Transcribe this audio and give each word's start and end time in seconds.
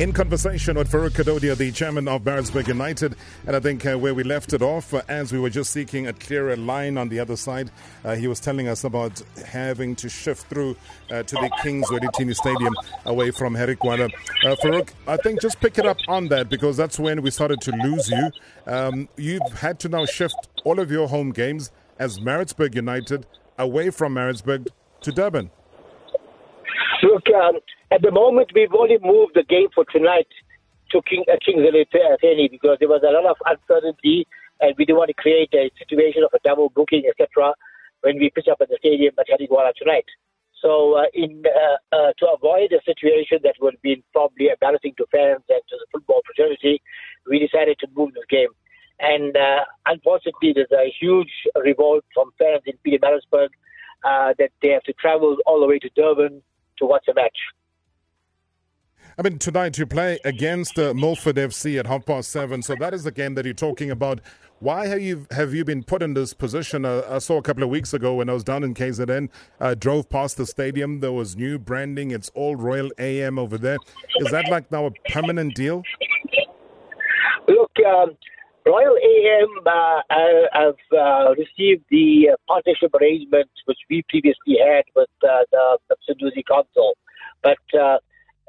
In 0.00 0.12
conversation 0.12 0.78
with 0.78 0.92
Farook 0.92 1.10
Kadodia, 1.10 1.56
the 1.56 1.72
chairman 1.72 2.06
of 2.06 2.24
Maritzburg 2.24 2.68
United, 2.68 3.16
and 3.48 3.56
I 3.56 3.58
think 3.58 3.84
uh, 3.84 3.98
where 3.98 4.14
we 4.14 4.22
left 4.22 4.52
it 4.52 4.62
off, 4.62 4.94
uh, 4.94 5.02
as 5.08 5.32
we 5.32 5.40
were 5.40 5.50
just 5.50 5.72
seeking 5.72 6.06
a 6.06 6.12
clearer 6.12 6.56
line 6.56 6.96
on 6.96 7.08
the 7.08 7.18
other 7.18 7.34
side, 7.34 7.72
uh, 8.04 8.14
he 8.14 8.28
was 8.28 8.38
telling 8.38 8.68
us 8.68 8.84
about 8.84 9.20
having 9.44 9.96
to 9.96 10.08
shift 10.08 10.46
through 10.46 10.76
uh, 11.10 11.24
to 11.24 11.34
the 11.34 11.50
King 11.64 11.82
Zwelithini 11.82 12.32
Stadium 12.32 12.76
away 13.06 13.32
from 13.32 13.56
Harry 13.56 13.74
Gwala. 13.74 14.08
Uh, 14.44 14.54
Farook, 14.62 14.90
I 15.08 15.16
think 15.16 15.40
just 15.40 15.58
pick 15.60 15.78
it 15.78 15.84
up 15.84 15.98
on 16.06 16.28
that 16.28 16.48
because 16.48 16.76
that's 16.76 17.00
when 17.00 17.20
we 17.20 17.32
started 17.32 17.60
to 17.62 17.72
lose 17.72 18.08
you. 18.08 18.30
Um, 18.68 19.08
you've 19.16 19.52
had 19.54 19.80
to 19.80 19.88
now 19.88 20.06
shift 20.06 20.36
all 20.62 20.78
of 20.78 20.92
your 20.92 21.08
home 21.08 21.32
games 21.32 21.72
as 21.98 22.20
Maritzburg 22.20 22.76
United 22.76 23.26
away 23.58 23.90
from 23.90 24.14
Maritzburg 24.14 24.68
to 25.00 25.10
Durban. 25.10 25.50
Look, 27.02 27.24
um, 27.30 27.58
at 27.90 28.02
the 28.02 28.10
moment, 28.10 28.50
we've 28.54 28.74
only 28.74 28.98
moved 29.02 29.32
the 29.34 29.44
game 29.44 29.68
for 29.74 29.84
tonight 29.84 30.28
to 30.90 31.02
King, 31.02 31.24
uh, 31.30 31.36
Kings 31.44 31.62
because 32.50 32.76
there 32.80 32.88
was 32.88 33.02
a 33.02 33.12
lot 33.12 33.26
of 33.26 33.36
uncertainty 33.46 34.26
and 34.60 34.74
we 34.76 34.84
didn't 34.84 34.98
want 34.98 35.08
to 35.08 35.14
create 35.14 35.52
a 35.54 35.70
situation 35.78 36.22
of 36.24 36.30
a 36.34 36.38
double 36.44 36.68
booking, 36.70 37.04
etc., 37.08 37.54
when 38.02 38.18
we 38.18 38.30
pitch 38.30 38.46
up 38.50 38.58
at 38.60 38.68
the 38.68 38.76
stadium 38.78 39.14
at 39.18 39.26
Harry 39.28 39.48
Gwala 39.48 39.72
tonight. 39.76 40.04
So, 40.60 40.98
uh, 40.98 41.04
in 41.14 41.44
uh, 41.46 41.96
uh, 41.96 42.12
to 42.18 42.26
avoid 42.34 42.72
a 42.72 42.82
situation 42.84 43.38
that 43.44 43.54
would 43.60 43.80
be 43.82 44.02
probably 44.12 44.48
embarrassing 44.48 44.94
to 44.98 45.06
fans 45.12 45.42
and 45.48 45.62
to 45.68 45.76
the 45.78 45.86
football 45.92 46.20
fraternity, 46.26 46.82
we 47.28 47.38
decided 47.38 47.78
to 47.80 47.86
move 47.94 48.14
this 48.14 48.24
game. 48.28 48.48
And 48.98 49.36
uh, 49.36 49.64
unfortunately, 49.86 50.52
there's 50.54 50.72
a 50.72 50.92
huge 50.98 51.30
revolt 51.54 52.04
from 52.12 52.32
fans 52.38 52.62
in 52.66 52.74
Pietermaritzburg 52.84 53.50
uh, 54.04 54.34
that 54.38 54.50
they 54.60 54.70
have 54.70 54.82
to 54.84 54.92
travel 54.94 55.36
all 55.46 55.60
the 55.60 55.66
way 55.66 55.78
to 55.78 55.90
Durban 55.94 56.42
to 56.78 56.86
watch 56.86 57.06
a 57.08 57.14
match. 57.14 57.38
I 59.18 59.22
mean, 59.22 59.40
tonight 59.40 59.76
you 59.78 59.84
play 59.84 60.20
against 60.24 60.78
uh, 60.78 60.94
Milford 60.94 61.34
FC 61.34 61.76
at 61.76 61.88
half 61.88 62.06
past 62.06 62.30
seven, 62.30 62.62
so 62.62 62.76
that 62.78 62.94
is 62.94 63.02
the 63.02 63.10
game 63.10 63.34
that 63.34 63.44
you're 63.44 63.52
talking 63.52 63.90
about. 63.90 64.20
Why 64.60 64.86
have 64.86 65.00
you 65.00 65.26
have 65.32 65.52
you 65.52 65.64
been 65.64 65.82
put 65.82 66.04
in 66.04 66.14
this 66.14 66.32
position? 66.32 66.84
Uh, 66.84 67.02
I 67.10 67.18
saw 67.18 67.36
a 67.36 67.42
couple 67.42 67.64
of 67.64 67.68
weeks 67.68 67.92
ago 67.92 68.14
when 68.14 68.30
I 68.30 68.32
was 68.34 68.44
down 68.44 68.62
in 68.62 68.74
KZN, 68.74 69.28
uh, 69.60 69.74
drove 69.74 70.08
past 70.08 70.36
the 70.36 70.46
stadium. 70.46 71.00
There 71.00 71.10
was 71.10 71.36
new 71.36 71.58
branding. 71.58 72.12
It's 72.12 72.30
all 72.32 72.54
Royal 72.54 72.92
AM 72.96 73.40
over 73.40 73.58
there. 73.58 73.78
Is 74.20 74.30
that 74.30 74.48
like 74.50 74.70
now 74.70 74.86
a 74.86 74.90
permanent 75.10 75.56
deal? 75.56 75.82
Look, 77.48 77.72
um, 77.84 78.16
Royal 78.64 78.96
AM 78.96 79.48
uh, 79.66 80.00
have 80.52 80.76
uh, 80.96 81.34
received 81.34 81.84
the 81.90 82.30
uh, 82.32 82.36
partnership 82.46 82.94
arrangement 82.94 83.50
which 83.64 83.78
we 83.90 84.04
previously 84.08 84.58
had 84.64 84.84
with 84.94 85.10
uh, 85.24 85.42
the, 85.50 85.78
the 85.88 85.96
Sunduzi 86.08 86.46
Council, 86.48 86.94
but 87.42 87.58
uh, 87.76 87.98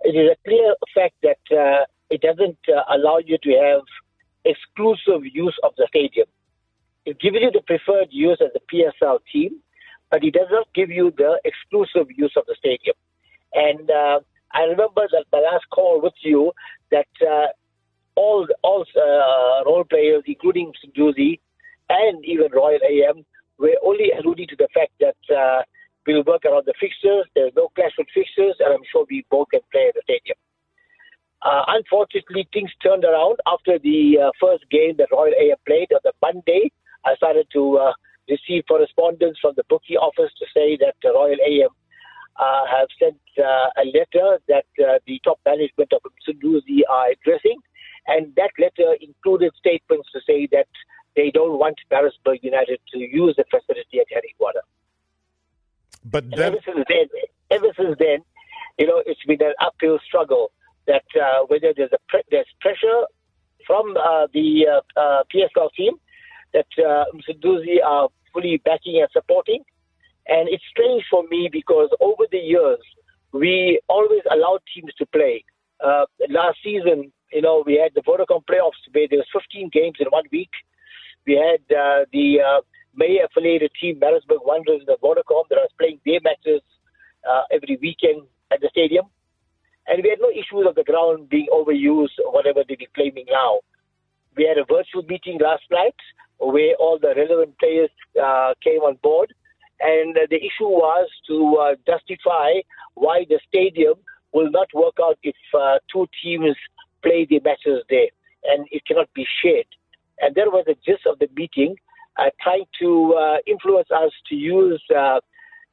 it 0.03 0.15
is 0.15 0.31
a 0.31 0.37
clear 0.47 0.75
fact 0.93 1.15
that 1.23 1.55
uh, 1.55 1.85
it 2.09 2.21
doesn't 2.21 2.57
uh, 2.67 2.81
allow 2.95 3.17
you 3.17 3.37
to 3.43 3.51
have 3.51 3.81
exclusive 4.45 5.25
use 5.33 5.57
of 5.63 5.73
the 5.77 5.85
stadium. 5.89 6.27
It 7.05 7.19
gives 7.19 7.37
you 7.39 7.51
the 7.51 7.61
preferred 7.61 8.07
use 8.11 8.39
as 8.41 8.51
the 8.53 8.61
PSL 8.71 9.19
team, 9.31 9.57
but 10.11 10.23
it 10.23 10.33
does 10.33 10.47
not 10.51 10.67
give 10.73 10.89
you 10.89 11.11
the 11.17 11.39
exclusive 11.45 12.07
use 12.15 12.33
of 12.35 12.45
the 12.47 12.55
stadium. 12.57 12.95
And 13.53 13.89
uh, 13.89 14.19
I 14.53 14.61
remember 14.63 15.07
that 15.11 15.25
my 15.31 15.39
last 15.39 15.65
call 15.71 16.01
with 16.01 16.13
you 16.21 16.51
that 16.91 17.07
uh, 17.21 17.47
all 18.15 18.47
all 18.63 18.85
uh, 18.95 19.63
role 19.65 19.83
players, 19.83 20.23
including 20.25 20.73
Sunduzi 20.83 21.39
and 21.89 22.23
even 22.25 22.51
Royal 22.51 22.79
AM, 22.89 23.25
were 23.57 23.77
only 23.83 24.11
alluding 24.11 24.47
to 24.49 24.55
the 24.55 24.67
fact 24.73 24.91
that 24.99 25.55
uh, 26.09 26.13
We'll 26.13 26.33
work 26.33 26.45
around 26.45 26.65
the 26.65 26.73
fixtures. 26.79 27.25
There's 27.35 27.53
no 27.55 27.69
clash 27.75 27.91
with 27.97 28.07
fixtures, 28.13 28.55
and 28.59 28.73
I'm 28.73 28.83
sure 28.91 29.05
we 29.09 29.25
both 29.29 29.49
can 29.51 29.61
play 29.71 29.87
at 29.89 29.93
the 29.93 30.01
stadium. 30.03 30.37
Uh, 31.41 31.63
unfortunately, 31.67 32.47
things 32.53 32.71
turned 32.83 33.05
around 33.05 33.37
after 33.47 33.79
the 33.79 34.17
uh, 34.27 34.31
first 34.39 34.63
game 34.71 34.95
that 34.97 35.07
Royal 35.11 35.33
AM 35.39 35.57
played 35.65 35.87
on 35.93 36.01
the 36.03 36.13
Monday. 36.21 36.71
I 37.05 37.15
started 37.15 37.47
to 37.53 37.77
uh, 37.77 37.93
receive 38.29 38.63
correspondence 38.67 39.37
from 39.41 39.53
the 39.55 39.63
bookie 39.69 39.97
office 39.97 40.31
to 40.39 40.45
say 40.53 40.77
that 40.81 40.95
Royal 41.05 41.37
AM 41.45 41.69
uh, 42.39 42.65
have 42.71 42.87
sent 42.99 43.19
uh, 43.37 43.69
a 43.77 43.85
letter 43.93 44.39
that 44.47 44.65
uh, 44.83 44.99
the 45.07 45.21
top 45.23 45.39
management 45.45 45.93
of 45.93 46.01
Sunduzi 46.27 46.81
are 46.89 47.11
addressing, 47.11 47.59
and 48.07 48.35
that 48.35 48.51
letter 48.59 48.97
included 48.99 49.53
statements 49.57 50.09
to 50.11 50.19
say 50.27 50.47
that 50.51 50.67
they 51.15 51.31
don't 51.31 51.59
want 51.59 51.77
Maritzburg 51.91 52.39
United 52.43 52.79
to 52.93 52.99
use 52.99 53.35
the 53.37 53.45
facility 53.51 53.99
at 53.99 54.07
Harry 54.11 54.35
Gwala. 54.39 54.61
But 56.11 56.29
then, 56.31 56.39
ever 56.39 56.57
since 56.65 56.85
then, 56.87 57.07
ever 57.51 57.67
since 57.77 57.95
then, 57.99 58.19
you 58.77 58.87
know, 58.87 59.01
it's 59.05 59.23
been 59.25 59.41
an 59.41 59.53
uphill 59.61 59.99
struggle. 60.05 60.51
That 60.87 61.05
uh, 61.15 61.45
whether 61.47 61.73
there's 61.75 61.91
a 61.93 61.99
pre- 62.07 62.23
there's 62.31 62.47
pressure 62.61 63.03
from 63.67 63.95
uh, 63.95 64.27
the 64.33 64.65
uh, 64.67 64.99
uh 64.99 65.23
PSL 65.33 65.69
team 65.77 65.93
that 66.53 66.65
uh, 66.79 67.05
Msunduzi 67.13 67.77
are 67.85 68.09
fully 68.33 68.57
backing 68.65 68.99
and 68.99 69.09
supporting, 69.11 69.63
and 70.27 70.49
it's 70.49 70.63
strange 70.71 71.03
for 71.09 71.23
me 71.29 71.49
because 71.51 71.89
over 71.99 72.23
the 72.31 72.39
years 72.39 72.79
we 73.31 73.79
always 73.87 74.21
allowed 74.31 74.61
teams 74.73 74.93
to 74.95 75.05
play. 75.07 75.43
Uh, 75.83 76.05
last 76.29 76.57
season, 76.63 77.11
you 77.31 77.41
know, 77.41 77.63
we 77.65 77.75
had 77.75 77.91
the 77.93 78.01
Vodacom 78.01 78.43
playoffs 78.45 78.81
where 78.91 79.07
there 79.07 79.19
was 79.19 79.27
15 79.31 79.69
games 79.71 79.97
in 79.99 80.07
one 80.07 80.25
week. 80.31 80.49
We 81.27 81.35
had 81.35 81.61
uh, 81.75 82.05
the 82.11 82.41
uh, 82.41 82.61
May 82.95 83.19
affiliated 83.23 83.71
team, 83.79 83.99
Maritzburg 83.99 84.45
Wanderers, 84.45 84.81
the 84.85 84.97
Vodacom, 85.01 85.43
that 85.49 85.57
was 85.57 85.69
playing 85.77 85.99
their 86.05 86.19
matches 86.23 86.61
uh, 87.29 87.43
every 87.51 87.77
weekend 87.81 88.23
at 88.51 88.61
the 88.61 88.69
stadium. 88.71 89.05
And 89.87 90.03
we 90.03 90.09
had 90.09 90.19
no 90.21 90.29
issues 90.29 90.67
of 90.67 90.75
the 90.75 90.83
ground 90.83 91.29
being 91.29 91.47
overused 91.51 92.19
or 92.23 92.31
whatever 92.31 92.63
they 92.67 92.75
be 92.75 92.87
claiming 92.93 93.25
now. 93.29 93.59
We 94.37 94.45
had 94.45 94.57
a 94.57 94.65
virtual 94.65 95.03
meeting 95.03 95.39
last 95.41 95.63
night 95.71 95.95
where 96.37 96.75
all 96.75 96.99
the 96.99 97.13
relevant 97.15 97.57
players 97.59 97.89
uh, 98.21 98.53
came 98.63 98.81
on 98.81 98.97
board. 99.01 99.33
And 99.79 100.15
uh, 100.17 100.27
the 100.29 100.37
issue 100.37 100.67
was 100.67 101.09
to 101.27 101.57
uh, 101.57 101.75
justify 101.87 102.61
why 102.95 103.25
the 103.27 103.39
stadium 103.47 103.95
will 104.33 104.51
not 104.51 104.67
work 104.73 104.95
out 105.01 105.17
if 105.23 105.35
uh, 105.57 105.79
two 105.91 106.07
teams 106.21 106.55
play 107.01 107.25
their 107.29 107.41
matches 107.43 107.83
there 107.89 108.09
and 108.43 108.67
it 108.71 108.85
cannot 108.85 109.11
be 109.13 109.25
shared. 109.41 109.65
And 110.19 110.35
that 110.35 110.51
was 110.51 110.65
the 110.67 110.75
gist 110.85 111.05
of 111.05 111.19
the 111.19 111.29
meeting 111.35 111.75
uh, 112.19 112.29
trying 112.41 112.65
to 112.81 113.13
uh, 113.13 113.37
influence 113.47 113.87
us 113.91 114.11
to 114.27 114.35
use 114.35 114.81
uh, 114.95 115.19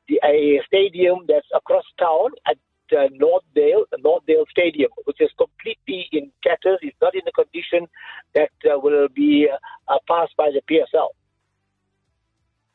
the, 0.08 0.20
a 0.24 0.60
stadium 0.66 1.20
that's 1.28 1.46
across 1.54 1.84
town 1.98 2.30
at 2.46 2.56
uh, 2.92 3.08
Northdale, 3.20 3.84
Northdale 4.04 4.48
Stadium, 4.50 4.90
which 5.04 5.20
is 5.20 5.30
completely 5.36 6.08
in 6.12 6.30
tatters. 6.42 6.78
It's 6.82 6.96
not 7.02 7.14
in 7.14 7.22
a 7.26 7.32
condition 7.32 7.88
that 8.34 8.50
uh, 8.64 8.78
will 8.78 9.08
be 9.08 9.48
uh, 9.88 9.98
passed 10.08 10.36
by 10.36 10.50
the 10.50 10.62
PSL. 10.70 11.08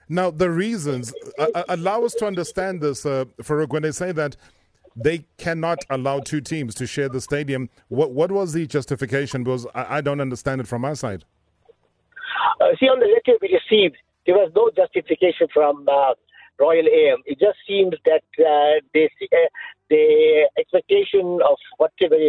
Now, 0.10 0.30
the 0.30 0.50
reasons, 0.50 1.14
uh, 1.40 1.64
allow 1.70 2.04
us 2.04 2.14
to 2.16 2.26
understand 2.26 2.82
this, 2.82 3.06
uh, 3.06 3.26
Farook, 3.42 3.70
when 3.70 3.84
they 3.84 3.92
say 3.92 4.12
that 4.12 4.36
they 4.94 5.26
cannot 5.38 5.80
allow 5.90 6.20
two 6.20 6.42
teams 6.42 6.76
to 6.76 6.86
share 6.86 7.08
the 7.08 7.22
stadium. 7.22 7.70
What, 7.88 8.12
what 8.12 8.30
was 8.30 8.52
the 8.52 8.68
justification? 8.68 9.46
Because 9.46 9.66
I, 9.74 9.98
I 9.98 10.02
don't 10.02 10.20
understand 10.20 10.60
it 10.60 10.68
from 10.68 10.84
our 10.84 10.96
side. 10.96 11.24
Uh, 12.62 12.78
see, 12.80 12.86
on 12.86 13.00
the 13.00 13.10
letter 13.10 13.40
we 13.42 13.50
received, 13.50 13.98
there 14.26 14.36
was 14.38 14.52
no 14.56 14.70
justification 14.78 15.48
from 15.52 15.82
uh, 15.90 16.14
Royal 16.60 16.86
AM. 16.86 17.26
It 17.26 17.42
just 17.42 17.58
seems 17.66 17.98
that 18.06 18.22
uh, 18.38 18.86
they, 18.94 19.10
uh, 19.34 19.50
the 19.90 20.46
expectation 20.62 21.42
of 21.42 21.58
whatever 21.82 22.22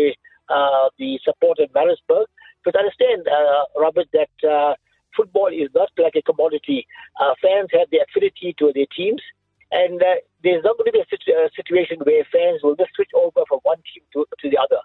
uh, 0.48 0.88
the 0.96 1.20
support 1.20 1.58
in 1.60 1.68
Maritzburg, 1.74 2.32
because 2.64 2.78
understand, 2.80 3.28
uh, 3.28 3.68
Robert, 3.76 4.08
that 4.16 4.32
uh, 4.40 4.72
football 5.14 5.52
is 5.52 5.68
not 5.74 5.92
like 6.00 6.16
a 6.16 6.22
commodity. 6.24 6.86
Uh, 7.20 7.36
fans 7.44 7.68
have 7.76 7.92
the 7.92 8.00
affinity 8.00 8.56
to 8.56 8.72
their 8.72 8.88
teams, 8.96 9.20
and 9.68 10.00
there's 10.40 10.64
not 10.64 10.80
going 10.80 10.88
to 10.88 10.96
be 10.96 11.04
a 11.04 11.08
situ- 11.12 11.36
situation 11.52 12.00
where 12.08 12.24
fans 12.32 12.64
will 12.64 12.76
just 12.76 12.96
switch 12.96 13.12
over 13.12 13.44
from 13.44 13.60
one 13.68 13.84
team 13.92 14.00
to, 14.16 14.24
to 14.40 14.48
the 14.48 14.56
other. 14.56 14.80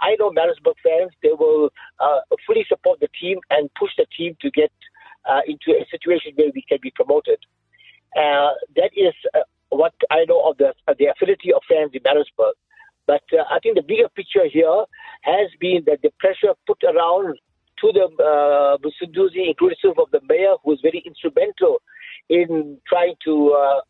I 0.00 0.16
know 0.20 0.30
Maritzburg 0.32 0.76
fans, 0.84 1.12
they 1.22 1.32
will 1.32 1.72
fully 2.46 2.64
support 2.68 3.00
the 3.00 3.08
team 3.16 3.40
and 3.48 3.72
push 3.80 3.92
the 3.96 4.06
team 4.16 4.36
to 4.40 4.50
get 4.50 4.72
uh, 5.28 5.40
into 5.46 5.78
a 5.78 5.84
situation 5.90 6.32
where 6.36 6.50
we 6.54 6.62
can 6.68 6.78
be 6.82 6.92
promoted. 6.94 7.38
Uh, 8.16 8.52
that 8.76 8.90
is 8.96 9.14
uh, 9.34 9.40
what 9.70 9.94
I 10.10 10.24
know 10.28 10.48
of 10.48 10.58
the, 10.58 10.74
the 10.98 11.06
affinity 11.06 11.52
of 11.52 11.62
fans 11.68 11.90
in 11.94 12.00
Maritzburg. 12.04 12.54
But 13.06 13.22
uh, 13.32 13.42
I 13.50 13.58
think 13.60 13.76
the 13.76 13.82
bigger 13.82 14.08
picture 14.08 14.46
here 14.50 14.84
has 15.22 15.50
been 15.60 15.82
that 15.86 16.02
the 16.02 16.10
pressure 16.18 16.54
put 16.66 16.82
around 16.84 17.38
to 17.80 17.92
the 17.92 18.06
uh, 18.22 18.76
inclusive 19.48 19.98
of 19.98 20.10
the 20.12 20.20
mayor, 20.28 20.54
who 20.62 20.72
is 20.72 20.80
very 20.82 21.02
instrumental 21.06 21.80
in 22.28 22.78
trying 22.86 23.14
to 23.24 23.52
uh, 23.52 23.80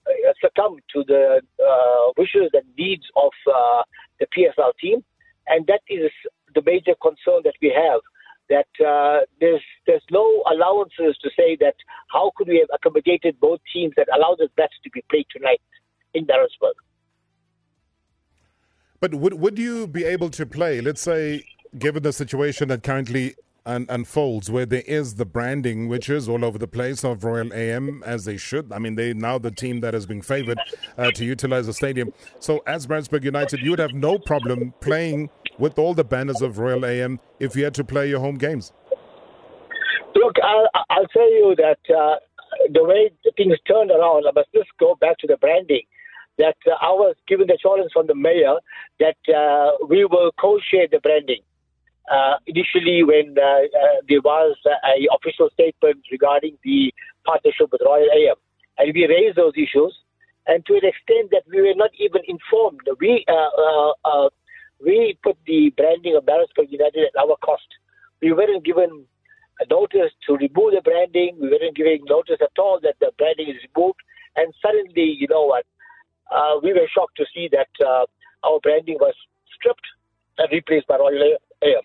succumb 0.41 0.77
to 0.95 1.05
the 1.07 1.43
uh, 1.63 2.13
wishes 2.17 2.51
and 2.53 2.65
needs 2.79 3.03
of 3.17 3.33
uh, 3.53 3.83
the 4.19 4.27
PSL 4.37 4.73
team. 4.81 5.05
And 5.49 5.67
that 5.67 5.81
is 5.89 6.11
the 6.55 6.63
major 6.65 6.95
concern 7.03 7.43
that 7.45 7.55
we 7.61 7.73
have 7.75 8.01
that 8.51 8.69
uh, 8.85 9.21
there's 9.41 9.63
there's 9.87 10.05
no 10.11 10.43
allowances 10.53 11.17
to 11.23 11.31
say 11.37 11.57
that 11.61 11.75
how 12.13 12.33
could 12.37 12.49
we 12.49 12.59
have 12.59 12.69
accommodated 12.75 13.41
both 13.41 13.61
teams 13.73 13.95
that 13.97 14.09
allowed 14.15 14.41
us 14.41 14.51
best 14.57 14.75
to 14.85 14.91
be 14.91 15.03
played 15.09 15.27
tonight 15.35 15.61
in 16.13 16.27
Maritzburg. 16.27 16.75
But 19.01 19.15
would 19.15 19.35
would 19.35 19.59
you 19.59 19.87
be 19.87 20.05
able 20.05 20.31
to 20.31 20.45
play? 20.45 20.81
Let's 20.81 21.01
say, 21.01 21.45
given 21.79 22.03
the 22.03 22.13
situation 22.13 22.69
that 22.69 22.83
currently 22.83 23.35
un- 23.65 23.87
unfolds, 23.89 24.51
where 24.51 24.67
there 24.67 24.83
is 24.87 25.15
the 25.15 25.25
branding, 25.25 25.89
which 25.89 26.11
is 26.11 26.29
all 26.29 26.45
over 26.45 26.59
the 26.59 26.69
place 26.69 27.05
of 27.05 27.25
Royal 27.25 27.53
AM, 27.53 28.03
as 28.05 28.25
they 28.25 28.37
should. 28.37 28.73
I 28.73 28.79
mean, 28.79 28.97
they 28.97 29.15
now 29.15 29.39
the 29.39 29.51
team 29.51 29.81
that 29.81 29.95
has 29.95 30.05
been 30.05 30.21
favoured 30.23 30.59
uh, 30.99 31.11
to 31.13 31.25
utilize 31.25 31.67
the 31.67 31.73
stadium. 31.73 32.13
So, 32.41 32.63
as 32.67 32.89
Maritzburg 32.89 33.25
United, 33.25 33.61
you 33.61 33.71
would 33.71 33.79
have 33.79 33.95
no 33.95 34.19
problem 34.19 34.75
playing 34.81 35.31
with 35.61 35.79
all 35.79 35.95
the 35.95 36.03
banners 36.03 36.41
of 36.41 36.59
Royal 36.59 36.85
AM 36.85 37.21
if 37.39 37.55
you 37.55 37.65
had 37.65 37.75
to 37.75 37.85
play 37.85 38.09
your 38.09 38.19
home 38.19 38.37
games. 38.37 38.73
Look, 40.15 40.37
I'll, 40.43 40.69
I'll 40.89 41.07
tell 41.07 41.31
you 41.31 41.55
that 41.57 41.79
uh, 41.95 42.17
the 42.73 42.83
way 42.83 43.13
things 43.37 43.57
turned 43.69 43.91
around, 43.91 44.25
I 44.27 44.33
must 44.35 44.49
just 44.53 44.71
go 44.81 44.97
back 44.97 45.19
to 45.19 45.27
the 45.27 45.37
branding. 45.37 45.83
That 46.39 46.57
uh, 46.67 46.75
I 46.81 46.91
was 46.91 47.15
given 47.29 47.49
the 47.49 47.55
assurance 47.55 47.93
from 47.93 48.07
the 48.07 48.15
mayor 48.15 48.57
that 48.99 49.19
uh, 49.29 49.87
we 49.87 50.05
will 50.07 50.33
co-share 50.41 50.89
the 50.91 50.99
branding. 51.01 51.43
Uh, 52.11 52.37
initially, 52.47 53.05
when 53.05 53.37
uh, 53.39 53.43
uh, 53.45 54.01
there 54.09 54.23
was 54.25 54.57
a 54.67 55.07
official 55.15 55.51
statement 55.53 56.01
regarding 56.11 56.57
the 56.65 56.93
partnership 57.25 57.69
with 57.71 57.83
Royal 57.85 58.09
AM, 58.11 58.37
and 58.79 58.93
we 58.95 59.07
raised 59.07 59.37
those 59.37 59.53
issues, 59.55 59.95
and 60.47 60.65
to 60.67 60.73
an 60.73 60.83
extent 60.83 61.31
that 61.31 61.45
we 61.53 61.61
were 61.61 61.77
not 61.77 61.91
even 62.01 62.23
informed, 62.27 62.81
we 62.99 63.25
we 64.85 65.19
put 65.23 65.37
the 65.47 65.73
branding 65.77 66.17
of 66.17 66.25
Maritzburg 66.27 66.71
United 66.71 67.05
at 67.05 67.21
our 67.21 67.37
cost. 67.45 67.67
We 68.23 68.33
weren't 68.33 68.65
given 68.65 69.05
notice 69.71 70.13
to 70.27 70.35
remove 70.35 70.73
the 70.73 70.81
branding. 70.83 71.37
We 71.41 71.51
weren't 71.51 71.77
given 71.77 72.01
notice 72.05 72.39
at 72.41 72.59
all 72.59 72.81
that 72.83 72.95
the 73.01 73.13
branding 73.19 73.49
is 73.51 73.57
removed. 73.75 74.01
And 74.37 74.53
suddenly, 74.63 75.17
you 75.19 75.27
know 75.29 75.45
what? 75.45 75.67
Uh, 76.31 76.61
we 76.63 76.73
were 76.73 76.89
shocked 76.95 77.17
to 77.17 77.27
see 77.35 77.49
that 77.53 77.69
uh, 77.85 78.07
our 78.47 78.61
branding 78.63 78.97
was 79.01 79.15
stripped 79.55 79.87
and 80.39 80.49
replaced 80.53 80.87
by 80.87 80.97
Royal 80.97 81.37
AM. 81.63 81.83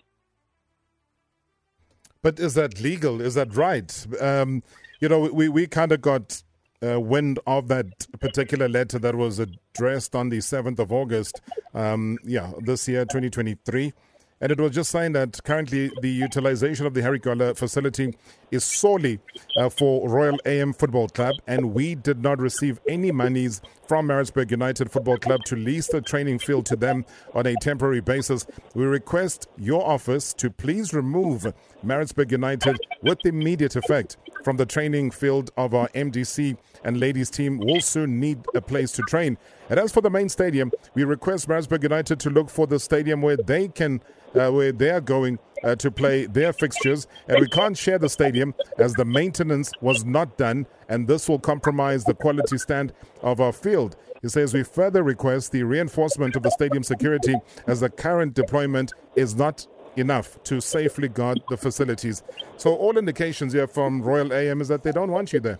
But 2.22 2.40
is 2.40 2.54
that 2.54 2.82
legal? 2.82 3.22
Is 3.22 3.36
that 3.36 3.56
right? 3.56 4.06
Um, 4.20 4.64
you 5.00 5.10
know, 5.10 5.20
we, 5.20 5.50
we 5.50 5.68
kind 5.68 5.92
of 5.92 6.02
got 6.02 6.42
uh, 6.86 7.00
wind 7.00 7.40
of 7.48 7.68
that 7.70 7.86
particular 8.20 8.70
letter 8.70 9.00
that 9.00 9.16
was 9.16 9.40
addressed 9.40 10.16
on 10.16 10.30
the 10.30 10.38
7th 10.38 10.80
of 10.80 10.92
August, 10.92 11.42
um, 11.74 12.18
yeah, 12.24 12.52
this 12.60 12.88
year, 12.88 13.06
2023. 13.06 13.94
And 14.42 14.52
it 14.52 14.60
was 14.60 14.74
just 14.74 14.92
saying 14.92 15.14
that 15.14 15.40
currently 15.46 15.90
the 16.02 16.10
utilization 16.10 16.86
of 16.86 16.94
the 16.94 17.02
Harry 17.02 17.20
facility 17.56 18.18
is 18.52 18.66
solely 18.66 19.20
uh, 19.58 19.70
for 19.70 20.10
Royal 20.10 20.38
AM 20.46 20.74
Football 20.74 21.08
Club, 21.08 21.36
and 21.48 21.74
we 21.74 21.96
did 21.96 22.22
not 22.22 22.40
receive 22.40 22.82
any 22.88 23.12
monies 23.12 23.62
from 23.88 24.08
Maritzburg 24.08 24.52
United 24.52 24.92
Football 24.92 25.18
Club 25.18 25.40
to 25.46 25.56
lease 25.56 25.88
the 25.88 26.02
training 26.02 26.40
field 26.40 26.66
to 26.66 26.76
them 26.76 27.06
on 27.34 27.46
a 27.48 27.56
temporary 27.62 28.02
basis. 28.02 28.46
We 28.74 28.84
request 28.84 29.48
your 29.58 29.88
office 29.88 30.34
to 30.34 30.50
please 30.50 30.94
remove 30.94 31.54
Maritzburg 31.82 32.32
United 32.32 32.78
with 33.02 33.26
immediate 33.26 33.78
effect 33.78 34.18
from 34.46 34.58
the 34.58 34.66
training 34.66 35.10
field 35.10 35.50
of 35.58 35.74
our 35.74 35.90
MDC 35.90 36.56
and 36.84 37.00
ladies 37.00 37.32
team 37.32 37.58
will 37.58 37.82
soon 37.82 38.20
need 38.20 38.38
a 38.54 38.62
place 38.62 38.92
to 38.92 39.02
train. 39.02 39.40
And 39.72 39.80
as 39.80 39.92
for 39.92 40.02
the 40.02 40.10
main 40.12 40.30
stadium, 40.30 40.72
we 40.94 41.04
request 41.04 41.48
Maritzburg 41.50 41.82
United 41.82 42.20
to 42.20 42.30
look 42.30 42.52
for 42.52 42.68
the 42.68 42.80
stadium 42.80 43.24
where 43.24 43.38
they 43.38 43.68
can, 43.70 44.04
uh, 44.36 44.52
where 44.52 44.72
they 44.72 44.92
are 44.92 45.02
going 45.02 45.40
uh, 45.64 45.76
to 45.78 45.90
play 45.90 46.28
their 46.28 46.54
fixtures. 46.54 47.08
And 47.28 47.40
we 47.42 47.50
can't 47.50 47.76
share 47.76 47.98
the 47.98 48.08
stadium 48.08 48.54
as 48.78 48.94
the 48.94 49.04
maintenance 49.04 49.72
was 49.82 50.06
not 50.06 50.38
done, 50.38 50.68
and 50.90 51.08
this 51.08 51.28
will 51.28 51.40
compromise 51.40 52.06
the 52.06 52.14
quality 52.14 52.60
stand 52.60 52.94
of 53.24 53.42
our 53.42 53.52
field. 53.52 53.96
He 54.22 54.30
says 54.30 54.54
we 54.54 54.62
further 54.62 55.02
request 55.02 55.54
the 55.54 55.64
reinforcement 55.64 56.36
of 56.36 56.44
the 56.44 56.52
stadium 56.52 56.84
security 56.84 57.36
as 57.66 57.80
the 57.80 57.90
current 57.90 58.36
deployment 58.36 58.94
is 59.16 59.36
not 59.36 59.66
enough 59.98 60.42
to 60.44 60.62
safely 60.62 61.08
guard 61.08 61.42
the 61.50 61.58
facilities. 61.58 62.24
So 62.58 62.76
all 62.76 62.98
indications 62.98 63.54
here 63.54 63.68
from 63.68 64.02
Royal 64.02 64.34
AM 64.34 64.62
is 64.62 64.68
that 64.68 64.84
they 64.84 64.92
don't 64.92 65.12
want 65.12 65.34
you 65.34 65.40
there. 65.40 65.60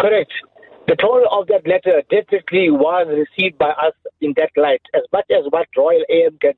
Correct. 0.00 0.32
The 0.86 0.96
tone 0.96 1.24
of 1.30 1.46
that 1.46 1.66
letter 1.66 2.02
definitely 2.10 2.70
was 2.70 3.06
received 3.08 3.56
by 3.56 3.70
us 3.70 3.94
in 4.20 4.34
that 4.36 4.50
light. 4.56 4.82
As 4.94 5.02
much 5.12 5.24
as 5.30 5.44
what 5.48 5.66
Royal 5.76 6.04
AM 6.10 6.36
can 6.40 6.52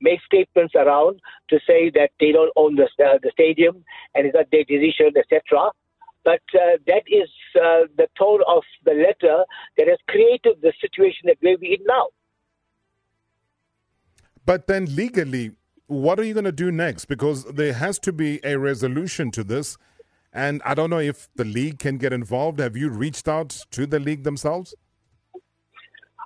make 0.00 0.20
statements 0.24 0.74
around 0.74 1.20
to 1.50 1.58
say 1.66 1.90
that 1.90 2.10
they 2.20 2.32
don't 2.32 2.52
own 2.56 2.76
the, 2.76 2.84
uh, 3.04 3.18
the 3.22 3.30
stadium 3.32 3.84
and 4.14 4.26
it's 4.26 4.34
not 4.34 4.46
their 4.50 4.64
decision, 4.64 5.12
etc. 5.16 5.70
But 6.24 6.40
uh, 6.54 6.78
that 6.86 7.02
is 7.06 7.28
uh, 7.56 7.88
the 7.96 8.08
tone 8.18 8.40
of 8.46 8.62
the 8.84 8.92
letter 8.92 9.44
that 9.76 9.88
has 9.88 9.98
created 10.08 10.56
the 10.62 10.72
situation 10.80 11.24
that 11.24 11.38
we're 11.42 11.58
in 11.62 11.84
now. 11.86 12.08
But 14.44 14.66
then 14.66 14.86
legally, 14.94 15.52
what 15.88 16.20
are 16.20 16.22
you 16.22 16.34
going 16.34 16.44
to 16.44 16.52
do 16.52 16.70
next? 16.70 17.06
Because 17.06 17.44
there 17.44 17.72
has 17.72 17.98
to 18.00 18.12
be 18.12 18.40
a 18.44 18.56
resolution 18.56 19.30
to 19.32 19.42
this. 19.42 19.76
And 20.32 20.62
I 20.64 20.74
don't 20.74 20.90
know 20.90 21.00
if 21.00 21.28
the 21.34 21.44
league 21.44 21.78
can 21.78 21.96
get 21.96 22.12
involved. 22.12 22.60
Have 22.60 22.76
you 22.76 22.90
reached 22.90 23.26
out 23.26 23.64
to 23.72 23.86
the 23.86 23.98
league 23.98 24.22
themselves? 24.22 24.74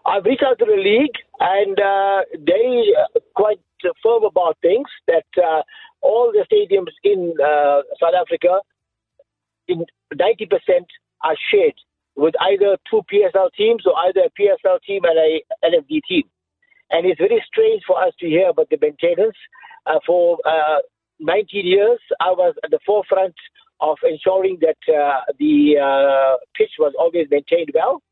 I've 0.04 0.24
reached 0.24 0.42
out 0.42 0.58
to 0.58 0.64
the 0.64 0.76
league, 0.76 1.14
and 1.38 1.78
uh, 1.78 2.22
they 2.44 2.92
are 2.98 3.20
quite 3.34 3.60
firm 4.02 4.24
about 4.24 4.56
things 4.62 4.86
that 5.06 5.26
uh, 5.36 5.62
all 6.00 6.32
the 6.32 6.44
stadiums 6.50 6.92
in 7.04 7.34
uh, 7.40 7.82
South 8.00 8.14
Africa, 8.20 8.60
in 9.68 9.84
90% 10.14 10.50
are 11.24 11.36
shared 11.50 11.74
with 12.16 12.34
either 12.40 12.76
two 12.90 13.02
PSL 13.12 13.50
teams 13.56 13.84
or 13.86 13.94
either 14.06 14.22
a 14.26 14.40
PSL 14.40 14.78
team 14.86 15.02
and 15.04 15.18
a 15.18 15.42
NFD 15.64 16.00
team. 16.08 16.24
And 16.92 17.06
it's 17.06 17.18
very 17.18 17.42
strange 17.46 17.82
for 17.86 18.02
us 18.02 18.12
to 18.20 18.26
hear 18.26 18.50
about 18.50 18.68
the 18.70 18.78
maintenance. 18.80 19.36
Uh, 19.86 19.98
for 20.06 20.38
uh, 20.46 20.78
19 21.20 21.66
years, 21.66 21.98
I 22.20 22.30
was 22.30 22.54
at 22.62 22.70
the 22.70 22.78
forefront 22.86 23.34
of 23.80 23.96
ensuring 24.04 24.58
that 24.60 24.78
uh, 24.92 25.20
the 25.38 25.76
uh, 25.80 26.36
pitch 26.54 26.72
was 26.78 26.92
always 26.98 27.26
maintained 27.30 27.70
well. 27.74 28.02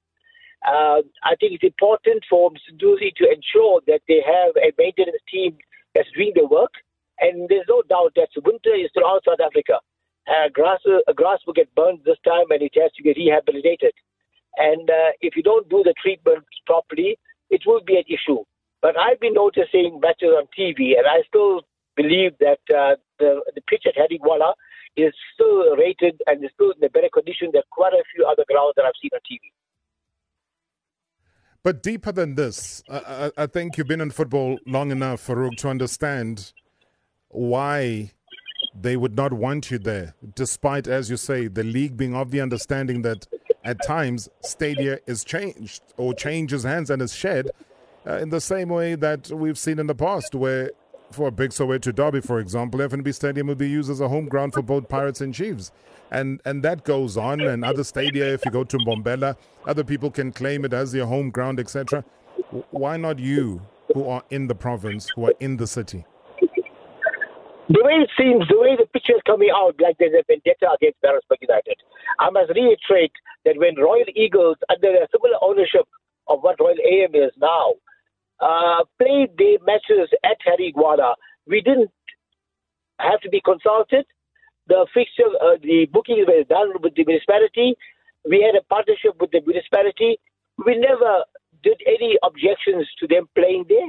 Uh, 0.66 1.00
I 1.24 1.36
think 1.38 1.52
it's 1.52 1.64
important 1.64 2.24
for 2.28 2.50
Msunduzi 2.50 3.14
to 3.16 3.24
ensure 3.30 3.80
that 3.86 4.00
they 4.08 4.20
have 4.24 4.56
a 4.56 4.72
maintenance 4.76 5.22
team 5.30 5.56
that's 5.94 6.08
doing 6.16 6.32
the 6.34 6.46
work. 6.46 6.72
And 7.20 7.48
there's 7.48 7.68
no 7.68 7.82
doubt 7.88 8.12
that 8.16 8.28
winter 8.44 8.74
is 8.74 8.90
throughout 8.92 9.22
South 9.28 9.40
Africa. 9.44 9.78
Uh, 10.26 10.48
grass, 10.52 10.80
uh, 10.86 11.12
grass 11.12 11.38
will 11.46 11.54
get 11.54 11.74
burned 11.74 12.00
this 12.04 12.18
time 12.24 12.50
and 12.50 12.62
it 12.62 12.72
has 12.76 12.92
to 12.92 13.02
get 13.02 13.16
rehabilitated. 13.16 13.92
And 14.56 14.88
uh, 14.88 15.12
if 15.20 15.36
you 15.36 15.42
don't 15.42 15.68
do 15.68 15.82
the 15.84 15.94
treatment 16.00 16.44
properly, 16.66 17.18
it 17.50 17.62
will 17.66 17.80
be 17.84 17.96
an 17.96 18.04
issue. 18.08 18.44
But 18.82 18.98
I've 18.98 19.20
been 19.20 19.34
noticing 19.34 20.00
matches 20.00 20.30
on 20.36 20.46
TV, 20.58 20.96
and 20.96 21.06
I 21.06 21.22
still 21.28 21.62
believe 21.96 22.32
that 22.40 22.60
uh, 22.74 22.96
the 23.18 23.42
the 23.54 23.60
pitch 23.68 23.84
at 23.86 23.96
Harry 23.96 24.18
Gwala 24.18 24.54
is 24.96 25.12
still 25.34 25.76
rated 25.76 26.20
and 26.26 26.42
is 26.44 26.50
still 26.54 26.72
in 26.72 26.84
a 26.84 26.88
better 26.88 27.08
condition 27.12 27.50
than 27.52 27.62
quite 27.70 27.92
a 27.92 28.02
few 28.14 28.26
other 28.26 28.44
grounds 28.48 28.74
that 28.76 28.84
I've 28.84 28.92
seen 29.00 29.10
on 29.12 29.20
TV. 29.20 29.52
But 31.62 31.82
deeper 31.82 32.10
than 32.10 32.36
this, 32.36 32.82
I, 32.88 33.30
I, 33.36 33.46
think 33.46 33.76
you've 33.76 33.86
been 33.86 34.00
in 34.00 34.10
football 34.10 34.58
long 34.66 34.90
enough, 34.90 35.26
Farook, 35.26 35.56
to 35.58 35.68
understand 35.68 36.54
why 37.28 38.12
they 38.74 38.96
would 38.96 39.14
not 39.14 39.34
want 39.34 39.70
you 39.70 39.78
there, 39.78 40.14
despite, 40.34 40.86
as 40.86 41.10
you 41.10 41.18
say, 41.18 41.48
the 41.48 41.62
league 41.62 41.98
being 41.98 42.14
of 42.14 42.30
the 42.30 42.40
understanding 42.40 43.02
that 43.02 43.26
at 43.62 43.76
times 43.86 44.28
stadia 44.42 45.00
is 45.06 45.22
changed 45.22 45.82
or 45.98 46.14
changes 46.14 46.62
hands 46.62 46.88
and 46.88 47.02
is 47.02 47.14
shed 47.14 47.50
uh, 48.06 48.16
in 48.16 48.30
the 48.30 48.40
same 48.40 48.68
way 48.68 48.94
that 48.94 49.30
we've 49.30 49.58
seen 49.58 49.78
in 49.78 49.86
the 49.86 49.94
past, 49.94 50.34
where 50.34 50.70
for 51.10 51.28
a 51.28 51.32
big 51.32 51.50
Soweto 51.50 51.94
derby, 51.94 52.20
for 52.20 52.38
example, 52.38 52.80
FNB 52.80 53.14
Stadium 53.14 53.48
would 53.48 53.58
be 53.58 53.68
used 53.68 53.90
as 53.90 54.00
a 54.00 54.08
home 54.08 54.26
ground 54.26 54.54
for 54.54 54.62
both 54.62 54.88
Pirates 54.88 55.20
and 55.20 55.34
Chiefs. 55.34 55.72
And 56.10 56.40
and 56.44 56.62
that 56.62 56.84
goes 56.84 57.16
on. 57.16 57.40
And 57.40 57.64
other 57.64 57.84
stadia, 57.84 58.32
if 58.34 58.44
you 58.44 58.50
go 58.50 58.64
to 58.64 58.78
Mbombela, 58.78 59.36
other 59.66 59.84
people 59.84 60.10
can 60.10 60.32
claim 60.32 60.64
it 60.64 60.72
as 60.72 60.92
their 60.92 61.06
home 61.06 61.30
ground, 61.30 61.60
etc. 61.60 62.04
Why 62.70 62.96
not 62.96 63.18
you, 63.18 63.62
who 63.94 64.08
are 64.08 64.22
in 64.30 64.48
the 64.48 64.54
province, 64.54 65.08
who 65.14 65.26
are 65.26 65.34
in 65.40 65.56
the 65.56 65.66
city? 65.66 66.04
The 67.70 67.78
way 67.84 68.02
it 68.02 68.10
seems, 68.18 68.48
the 68.48 68.58
way 68.58 68.74
the 68.74 68.86
picture 68.86 69.14
is 69.14 69.22
coming 69.24 69.50
out, 69.54 69.76
like 69.78 69.94
there's 69.98 70.10
a 70.10 70.26
vendetta 70.26 70.74
against 70.74 70.98
Maritzburg 71.04 71.38
United. 71.40 71.76
I 72.18 72.28
must 72.30 72.50
reiterate 72.50 73.12
that 73.44 73.54
when 73.58 73.78
Royal 73.78 74.10
Eagles, 74.16 74.56
under 74.68 74.90
a 74.90 75.06
similar 75.14 75.38
ownership 75.40 75.86
of 76.26 76.42
what 76.42 76.58
Royal 76.58 76.82
AM 76.82 77.14
is 77.14 77.30
now, 77.38 77.74
uh, 78.40 78.84
played 78.98 79.30
the 79.38 79.58
matches 79.66 80.08
at 80.24 80.38
Harry 80.44 80.72
Gwala. 80.76 81.14
We 81.46 81.60
didn't 81.60 81.90
have 82.98 83.20
to 83.20 83.30
be 83.30 83.40
consulted. 83.44 84.06
The 84.68 84.86
fixture, 84.94 85.30
uh, 85.42 85.56
the 85.62 85.86
bookings 85.92 86.26
were 86.26 86.44
done 86.44 86.72
with 86.82 86.94
the 86.94 87.04
municipality. 87.04 87.74
We 88.28 88.42
had 88.44 88.58
a 88.58 88.64
partnership 88.64 89.16
with 89.20 89.30
the 89.30 89.40
municipality. 89.44 90.18
We 90.64 90.76
never 90.78 91.24
did 91.62 91.80
any 91.86 92.16
objections 92.22 92.88
to 93.00 93.06
them 93.06 93.28
playing 93.34 93.66
there. 93.68 93.88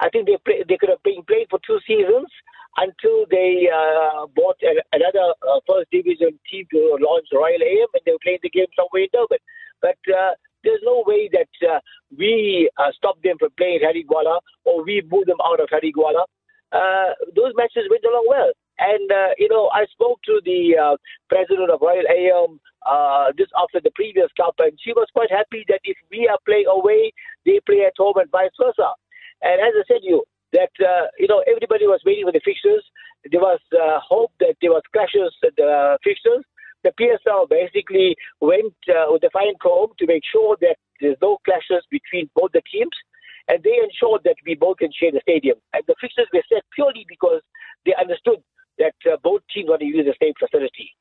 I 0.00 0.08
think 0.08 0.26
they 0.26 0.38
play, 0.44 0.64
they 0.66 0.76
could 0.78 0.88
have 0.88 1.02
been 1.02 1.22
playing 1.26 1.46
for 1.50 1.58
two 1.66 1.78
seasons 1.86 2.28
until 2.76 3.26
they 3.30 3.68
uh, 3.68 4.26
bought 4.36 4.56
a, 4.62 4.80
another 4.96 5.34
uh, 5.44 5.60
first 5.68 5.90
division 5.90 6.38
team 6.48 6.64
to 6.72 6.96
launch 7.00 7.26
Royal 7.34 7.60
AM, 7.60 7.90
and 7.92 8.02
they 8.06 8.12
were 8.12 8.24
playing 8.24 8.40
the 8.42 8.50
game 8.50 8.70
somewhere 8.76 9.04
in 9.04 9.12
Durban. 9.12 9.38
But 9.82 10.00
uh, 10.08 10.32
there's 10.64 10.80
no 10.82 11.02
way 11.06 11.28
that 11.32 11.68
uh, 11.68 11.80
we 12.16 12.70
uh, 12.76 12.90
stop 12.96 13.20
them 13.22 13.36
from 13.38 13.50
playing 13.56 13.80
Harry 13.82 14.04
Gwala 14.08 14.40
or 14.64 14.84
we 14.84 15.02
move 15.10 15.26
them 15.26 15.38
out 15.44 15.60
of 15.60 15.68
Harry 15.70 15.92
Gwala. 15.96 16.24
Uh, 16.72 17.14
those 17.34 17.52
matches 17.56 17.88
went 17.90 18.04
along 18.04 18.26
well. 18.28 18.52
And, 18.80 19.12
uh, 19.12 19.36
you 19.36 19.48
know, 19.48 19.68
I 19.74 19.84
spoke 19.92 20.20
to 20.24 20.40
the 20.44 20.76
uh, 20.76 20.96
president 21.28 21.70
of 21.70 21.80
Royal 21.82 22.08
AM 22.08 22.58
uh, 22.88 23.28
just 23.36 23.52
after 23.60 23.78
the 23.82 23.92
previous 23.94 24.28
cup, 24.36 24.54
and 24.58 24.72
she 24.80 24.92
was 24.92 25.06
quite 25.12 25.30
happy 25.30 25.64
that 25.68 25.80
if 25.84 25.96
we 26.10 26.26
are 26.28 26.38
playing 26.46 26.64
away, 26.66 27.12
they 27.44 27.60
play 27.66 27.84
at 27.84 27.92
home 27.98 28.16
and 28.16 28.30
vice 28.30 28.56
versa. 28.58 28.88
And 29.42 29.60
as 29.60 29.76
I 29.76 29.84
said 29.86 30.00
to 30.00 30.08
you, 30.08 30.24
that, 30.52 30.72
uh, 30.80 31.12
you 31.18 31.28
know, 31.28 31.44
everybody 31.46 31.86
was 31.86 32.00
waiting 32.06 32.24
for 32.24 32.32
the 32.32 32.40
fixtures. 32.42 32.82
There 33.30 33.40
was 33.40 33.60
uh, 33.76 34.00
hope 34.00 34.32
that 34.40 34.56
there 34.62 34.72
was 34.72 34.82
clashes 34.92 35.32
at 35.44 35.54
the 35.56 35.98
fixtures. 36.02 36.44
The 36.82 36.92
PSL 36.98 37.48
basically 37.48 38.16
went 38.40 38.74
uh, 38.88 39.12
with 39.12 39.22
the 39.22 39.30
fine 39.32 39.54
comb 39.60 39.92
to 39.98 40.06
make 40.06 40.22
sure 40.30 40.56
that 40.60 40.76
there's 41.00 41.16
no 41.20 41.38
clashes 41.44 41.84
between 41.90 42.30
both 42.34 42.52
the 42.52 42.62
teams 42.72 42.96
and 43.48 43.62
they 43.62 43.76
ensured 43.82 44.22
that 44.24 44.36
we 44.46 44.54
both 44.54 44.78
can 44.78 44.90
share 44.92 45.10
the 45.10 45.20
stadium. 45.22 45.58
And 45.72 45.82
the 45.86 45.94
fixtures 46.00 46.28
were 46.32 46.42
set 46.52 46.62
purely 46.74 47.04
because 47.08 47.42
they 47.84 47.92
understood 48.00 48.38
that 48.78 48.94
uh, 49.10 49.16
both 49.22 49.42
teams 49.52 49.68
want 49.68 49.80
to 49.80 49.86
use 49.86 50.06
the 50.06 50.14
same 50.22 50.34
facility. 50.38 50.94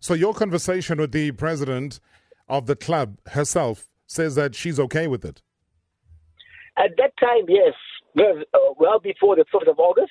So 0.00 0.14
your 0.14 0.34
conversation 0.34 0.98
with 0.98 1.12
the 1.12 1.32
president 1.32 2.00
of 2.48 2.66
the 2.66 2.74
club 2.74 3.18
herself 3.28 3.86
says 4.06 4.34
that 4.34 4.54
she's 4.54 4.80
okay 4.80 5.06
with 5.06 5.24
it. 5.24 5.42
At 6.76 6.96
that 6.96 7.12
time, 7.20 7.44
yes, 7.46 7.74
well 8.78 8.98
before 8.98 9.36
the 9.36 9.44
5th 9.54 9.70
of 9.70 9.78
August. 9.78 10.10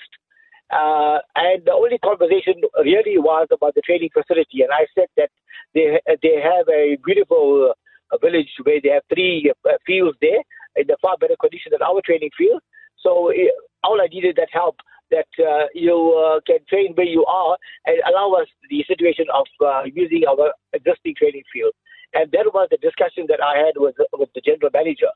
Uh, 0.71 1.17
and 1.35 1.65
the 1.65 1.73
only 1.73 1.97
conversation 1.97 2.61
really 2.83 3.17
was 3.17 3.47
about 3.51 3.73
the 3.73 3.81
training 3.81 4.09
facility. 4.13 4.61
And 4.61 4.69
I 4.71 4.85
said 4.93 5.07
that 5.17 5.29
they 5.73 5.99
they 6.21 6.35
have 6.41 6.67
a 6.69 6.97
beautiful 7.05 7.73
uh, 8.11 8.17
village 8.17 8.49
where 8.63 8.79
they 8.81 8.89
have 8.89 9.03
three 9.13 9.51
uh, 9.65 9.71
fields 9.85 10.17
there 10.21 10.41
in 10.75 10.89
a 10.89 10.97
far 11.01 11.17
better 11.17 11.35
condition 11.39 11.71
than 11.71 11.81
our 11.81 12.01
training 12.05 12.29
field. 12.37 12.61
So 13.01 13.31
uh, 13.31 13.53
all 13.83 14.01
I 14.01 14.07
needed 14.07 14.35
that 14.37 14.49
help 14.51 14.77
that 15.09 15.27
uh, 15.41 15.65
you 15.73 16.13
uh, 16.13 16.39
can 16.45 16.59
train 16.69 16.93
where 16.93 17.07
you 17.07 17.25
are 17.25 17.57
and 17.85 17.97
allow 18.07 18.33
us 18.33 18.47
the 18.69 18.85
situation 18.87 19.25
of 19.33 19.47
uh, 19.65 19.83
using 19.91 20.23
our 20.29 20.53
existing 20.73 21.15
training 21.17 21.43
field. 21.51 21.73
And 22.13 22.31
that 22.31 22.45
was 22.53 22.67
the 22.69 22.77
discussion 22.77 23.25
that 23.29 23.41
I 23.41 23.57
had 23.57 23.73
with 23.75 23.95
with 24.13 24.29
the 24.33 24.41
general 24.41 24.69
manager, 24.73 25.13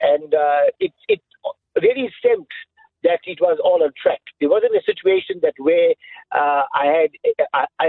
and 0.00 0.32
it 0.78 0.92
it 1.08 1.20
really 1.82 2.08
stemmed 2.20 2.46
that 3.02 3.20
it 3.24 3.40
was 3.40 3.58
all 3.62 3.82
on 3.82 3.90
track. 4.00 4.20
There 4.40 4.48
wasn't 4.48 4.76
a 4.76 4.82
situation 4.84 5.40
that 5.42 5.54
where 5.58 5.90
uh, 6.32 6.62
I 6.74 6.86
had 6.86 7.10
I, 7.52 7.64
I 7.80 7.86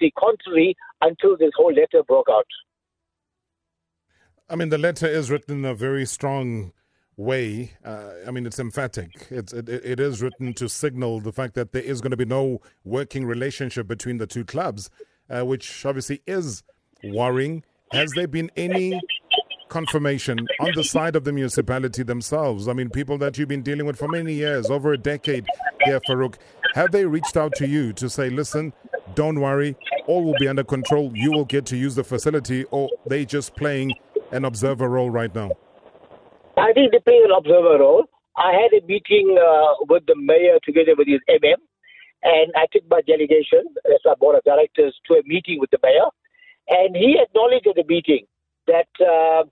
heard 0.00 0.12
contrary 0.18 0.76
until 1.00 1.36
this 1.36 1.50
whole 1.56 1.72
letter 1.72 2.02
broke 2.06 2.28
out. 2.30 2.46
I 4.48 4.56
mean, 4.56 4.68
the 4.68 4.78
letter 4.78 5.06
is 5.06 5.30
written 5.30 5.58
in 5.58 5.64
a 5.64 5.74
very 5.74 6.04
strong 6.04 6.72
way. 7.16 7.72
Uh, 7.84 8.12
I 8.26 8.30
mean, 8.30 8.46
it's 8.46 8.58
emphatic. 8.58 9.28
It's, 9.30 9.52
it, 9.52 9.68
it 9.68 10.00
is 10.00 10.22
written 10.22 10.54
to 10.54 10.68
signal 10.68 11.20
the 11.20 11.32
fact 11.32 11.54
that 11.54 11.72
there 11.72 11.82
is 11.82 12.00
going 12.00 12.10
to 12.10 12.16
be 12.16 12.24
no 12.24 12.60
working 12.84 13.24
relationship 13.26 13.86
between 13.86 14.18
the 14.18 14.26
two 14.26 14.44
clubs, 14.44 14.90
uh, 15.28 15.44
which 15.44 15.86
obviously 15.86 16.22
is 16.26 16.62
worrying. 17.04 17.62
Has 17.92 18.12
there 18.12 18.28
been 18.28 18.50
any 18.56 19.00
confirmation 19.70 20.38
on 20.60 20.72
the 20.74 20.84
side 20.84 21.16
of 21.16 21.24
the 21.24 21.32
municipality 21.32 22.02
themselves? 22.02 22.68
I 22.68 22.74
mean, 22.74 22.90
people 22.90 23.16
that 23.18 23.38
you've 23.38 23.48
been 23.48 23.62
dealing 23.62 23.86
with 23.86 23.96
for 23.96 24.08
many 24.08 24.34
years, 24.34 24.68
over 24.68 24.92
a 24.92 24.98
decade 24.98 25.46
here, 25.84 26.00
Farook, 26.00 26.34
have 26.74 26.92
they 26.92 27.06
reached 27.06 27.36
out 27.36 27.54
to 27.56 27.66
you 27.66 27.92
to 27.94 28.10
say, 28.10 28.28
listen, 28.28 28.72
don't 29.14 29.40
worry, 29.40 29.76
all 30.06 30.24
will 30.24 30.36
be 30.38 30.48
under 30.48 30.64
control, 30.64 31.10
you 31.14 31.32
will 31.32 31.44
get 31.44 31.64
to 31.66 31.76
use 31.76 31.94
the 31.94 32.04
facility, 32.04 32.64
or 32.64 32.90
they 33.06 33.24
just 33.24 33.56
playing 33.56 33.94
an 34.32 34.44
observer 34.44 34.88
role 34.88 35.10
right 35.10 35.34
now? 35.34 35.50
I 36.56 36.72
think 36.72 36.92
they 36.92 37.00
play 37.00 37.20
an 37.24 37.32
observer 37.36 37.78
role. 37.78 38.04
I 38.36 38.52
had 38.52 38.72
a 38.72 38.86
meeting 38.86 39.36
uh, 39.38 39.84
with 39.88 40.04
the 40.06 40.14
mayor 40.16 40.58
together 40.64 40.94
with 40.96 41.08
his 41.08 41.20
MM, 41.28 41.60
and 42.22 42.52
I 42.56 42.66
took 42.72 42.82
my 42.90 43.00
delegation 43.06 43.64
as 43.86 44.00
our 44.06 44.16
board 44.16 44.36
of 44.36 44.44
directors 44.44 44.94
to 45.06 45.14
a 45.14 45.22
meeting 45.24 45.58
with 45.58 45.70
the 45.70 45.78
mayor, 45.82 46.08
and 46.68 46.94
he 46.94 47.18
acknowledged 47.20 47.66
at 47.66 47.76
the 47.76 47.84
meeting 47.88 48.26
that 48.66 48.88
uh, 49.00 49.44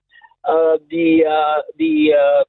the 0.45 1.23
uh, 1.29 1.61
the 1.77 2.13
uh, 2.13 2.43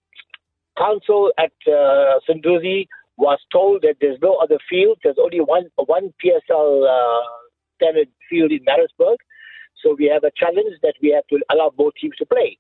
council 0.79 1.33
at 1.39 1.53
uh, 1.67 2.21
Sunduzi 2.29 2.87
was 3.17 3.39
told 3.53 3.83
that 3.83 3.97
there's 4.01 4.19
no 4.23 4.37
other 4.37 4.59
field. 4.69 4.99
There's 5.03 5.19
only 5.21 5.41
one 5.41 5.67
one 5.77 6.13
PSL 6.25 6.87
uh, 6.87 7.27
standard 7.77 8.09
field 8.29 8.53
in 8.53 8.61
Maritzburg, 8.65 9.19
so 9.83 9.97
we 9.99 10.07
have 10.07 10.25
a 10.25 10.33
challenge 10.37 10.77
that 10.83 10.95
we 11.03 11.11
have 11.11 11.27
to 11.29 11.39
allow 11.53 11.71
both 11.77 11.95
teams 12.01 12.17
to 12.19 12.27
play. 12.27 12.59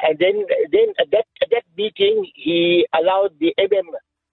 And 0.00 0.18
then, 0.18 0.44
then 0.72 0.94
at 0.98 1.10
that, 1.12 1.26
at 1.42 1.50
that 1.50 1.64
meeting, 1.76 2.26
he 2.34 2.86
allowed 2.94 3.38
the 3.38 3.54
MM 3.58 3.86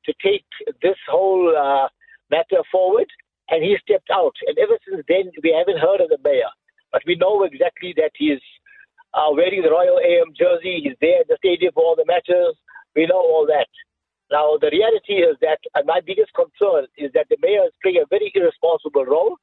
to 0.06 0.14
take 0.24 0.46
this 0.82 0.98
whole 1.08 1.54
uh, 1.56 1.88
matter 2.32 2.64
forward, 2.72 3.08
and 3.50 3.64
he 3.64 3.78
stepped 3.84 4.10
out. 4.12 4.34
And 4.48 4.58
ever 4.58 4.78
since 4.88 5.04
then, 5.08 5.32
we 5.44 5.54
haven't 5.56 5.82
heard 5.82 6.02
of 6.02 6.10
the 6.10 6.18
mayor. 6.24 6.50
But 6.92 7.04
we 7.06 7.16
know 7.16 7.44
exactly 7.44 7.94
that 7.98 8.12
he 8.16 8.32
uh, 9.14 9.30
wearing 9.32 9.62
the 9.62 9.70
Royal 9.70 10.00
AM 10.00 10.34
jersey. 10.38 10.82
He's 10.84 10.98
stadium 11.60 11.74
for 11.74 11.84
all 11.84 11.96
the 11.96 12.06
matches. 12.06 12.56
We 12.96 13.06
know 13.06 13.20
all 13.20 13.46
that. 13.48 13.68
Now, 14.32 14.58
the 14.62 14.70
reality 14.72 15.26
is 15.26 15.36
that 15.42 15.60
uh, 15.76 15.82
my 15.86 16.02
biggest 16.06 16.32
concern 16.34 16.86
is 16.98 17.12
that 17.14 17.28
the 17.30 17.38
mayor 17.42 17.66
is 17.66 17.74
playing 17.82 18.02
a 18.04 18.08
very 18.10 18.32
irresponsible 18.34 19.06
role. 19.06 19.36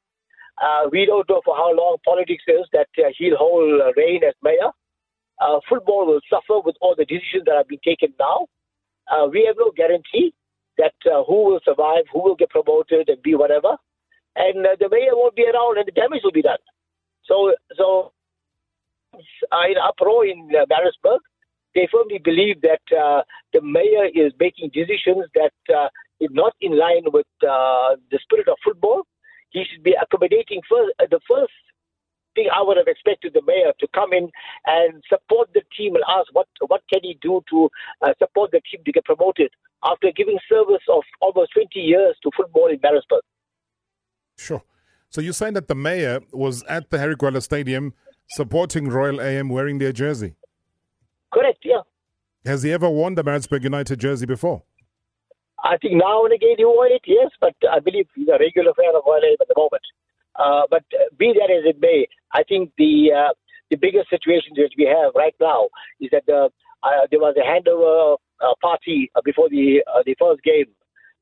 Uh, 0.61 0.89
we 0.91 1.05
don't 1.05 1.27
know 1.29 1.41
for 1.45 1.55
how 1.55 1.73
long 1.75 1.97
politics 2.03 2.43
is 2.47 2.65
that 2.73 2.87
uh, 2.97 3.09
he'll 3.17 3.37
hold 3.37 3.81
reign 3.95 4.21
as 4.27 4.33
mayor. 4.41 4.71
Uh, 5.39 5.59
football 5.69 6.07
will 6.07 6.21
suffer 6.29 6.59
with 6.65 6.75
all 6.81 6.95
the 6.97 7.05
decisions 7.05 7.43
that 7.45 7.55
have 7.55 7.67
been 7.67 7.83
taken 7.85 8.13
now. 8.19 8.47
Uh, 9.11 9.27
we 9.27 9.45
have 9.45 9.55
no 9.59 9.71
guarantee 9.75 10.33
that 10.77 10.95
uh, 11.05 11.23
who 11.25 11.45
will 11.45 11.59
survive, 11.63 12.05
who 12.11 12.23
will 12.23 12.35
get 12.35 12.49
promoted, 12.49 13.09
and 13.09 13.21
be 13.21 13.35
whatever. 13.35 13.77
And 14.35 14.65
uh, 14.65 14.75
the 14.79 14.89
mayor 14.89 15.13
won't 15.13 15.35
be 15.35 15.45
around, 15.45 15.77
and 15.77 15.87
the 15.87 15.91
damage 15.91 16.21
will 16.23 16.31
be 16.31 16.41
done. 16.41 16.63
So, 17.25 17.53
so 17.75 18.13
uh, 19.13 19.65
in 19.69 19.77
uproar 19.77 20.25
in 20.25 20.49
uh, 20.55 20.65
Maritzburg, 20.69 21.19
they 21.77 21.87
firmly 21.91 22.17
believe 22.17 22.59
that 22.61 22.81
uh, 22.89 23.21
the 23.53 23.61
mayor 23.61 24.09
is 24.09 24.33
making 24.39 24.71
decisions 24.73 25.29
that 25.35 25.53
uh, 25.69 25.89
is 26.19 26.29
not 26.31 26.53
in 26.59 26.73
line 26.75 27.05
with 27.13 27.29
uh, 27.43 27.93
the 28.09 28.17
spirit 28.23 28.47
of 28.47 28.57
football. 28.65 29.03
He 29.51 29.63
should 29.69 29.83
be 29.83 29.93
accommodating 29.93 30.61
first, 30.67 30.91
uh, 30.99 31.05
the 31.11 31.19
first 31.29 31.53
thing 32.33 32.49
I 32.49 32.63
would 32.63 32.77
have 32.77 32.87
expected 32.87 33.33
the 33.33 33.43
mayor 33.45 33.73
to 33.79 33.87
come 33.93 34.11
in 34.11 34.29
and 34.65 35.03
support 35.07 35.49
the 35.53 35.61
team 35.77 35.93
and 35.93 36.03
ask 36.09 36.27
what 36.33 36.47
what 36.65 36.81
can 36.91 37.01
he 37.03 37.19
do 37.21 37.41
to 37.51 37.69
uh, 38.01 38.13
support 38.17 38.49
the 38.51 38.61
team 38.69 38.81
to 38.83 38.91
get 38.91 39.05
promoted 39.05 39.51
after 39.83 40.07
giving 40.15 40.39
service 40.49 40.85
of 40.89 41.03
almost 41.21 41.53
20 41.53 41.79
years 41.79 42.15
to 42.23 42.31
football 42.35 42.67
in 42.67 42.79
Maritzburg. 42.81 43.21
Sure. 44.39 44.63
So 45.11 45.21
you're 45.21 45.33
saying 45.41 45.53
that 45.53 45.67
the 45.67 45.75
mayor 45.75 46.21
was 46.31 46.63
at 46.63 46.89
the 46.89 46.97
Harry 46.97 47.15
Stadium 47.41 47.93
supporting 48.31 48.89
Royal 48.89 49.21
AM 49.21 49.49
wearing 49.49 49.77
their 49.77 49.93
jersey? 49.93 50.35
Correct, 51.33 51.59
yeah. 51.63 51.81
Has 52.45 52.63
he 52.63 52.71
ever 52.71 52.89
worn 52.89 53.15
the 53.15 53.23
Maritzburg 53.23 53.63
United 53.63 53.99
jersey 53.99 54.25
before? 54.25 54.63
I 55.63 55.77
think 55.77 55.95
now 55.95 56.23
and 56.23 56.33
again 56.33 56.55
he 56.57 56.65
wore 56.65 56.87
it, 56.87 57.01
yes, 57.05 57.29
but 57.41 57.55
I 57.69 57.79
believe 57.79 58.07
he's 58.15 58.27
a 58.27 58.37
regular 58.39 58.73
fan 58.73 58.95
of 58.95 59.03
Royal 59.05 59.23
AM 59.23 59.37
at 59.41 59.47
the 59.47 59.55
moment. 59.57 59.83
Uh, 60.35 60.61
but 60.69 60.83
uh, 60.93 61.09
be 61.17 61.33
that 61.33 61.51
as 61.51 61.65
it 61.65 61.81
may, 61.81 62.07
I 62.33 62.43
think 62.43 62.71
the 62.77 63.11
uh, 63.11 63.33
the 63.71 63.75
biggest 63.75 64.09
situation 64.09 64.53
that 64.55 64.69
we 64.77 64.85
have 64.85 65.13
right 65.15 65.35
now 65.41 65.67
is 65.99 66.09
that 66.11 66.25
the, 66.27 66.49
uh, 66.83 67.07
there 67.09 67.19
was 67.19 67.35
a 67.35 67.43
handover 67.43 68.17
uh, 68.39 68.53
party 68.61 69.11
before 69.25 69.49
the 69.49 69.83
uh, 69.91 70.03
the 70.05 70.15
first 70.19 70.43
game 70.43 70.69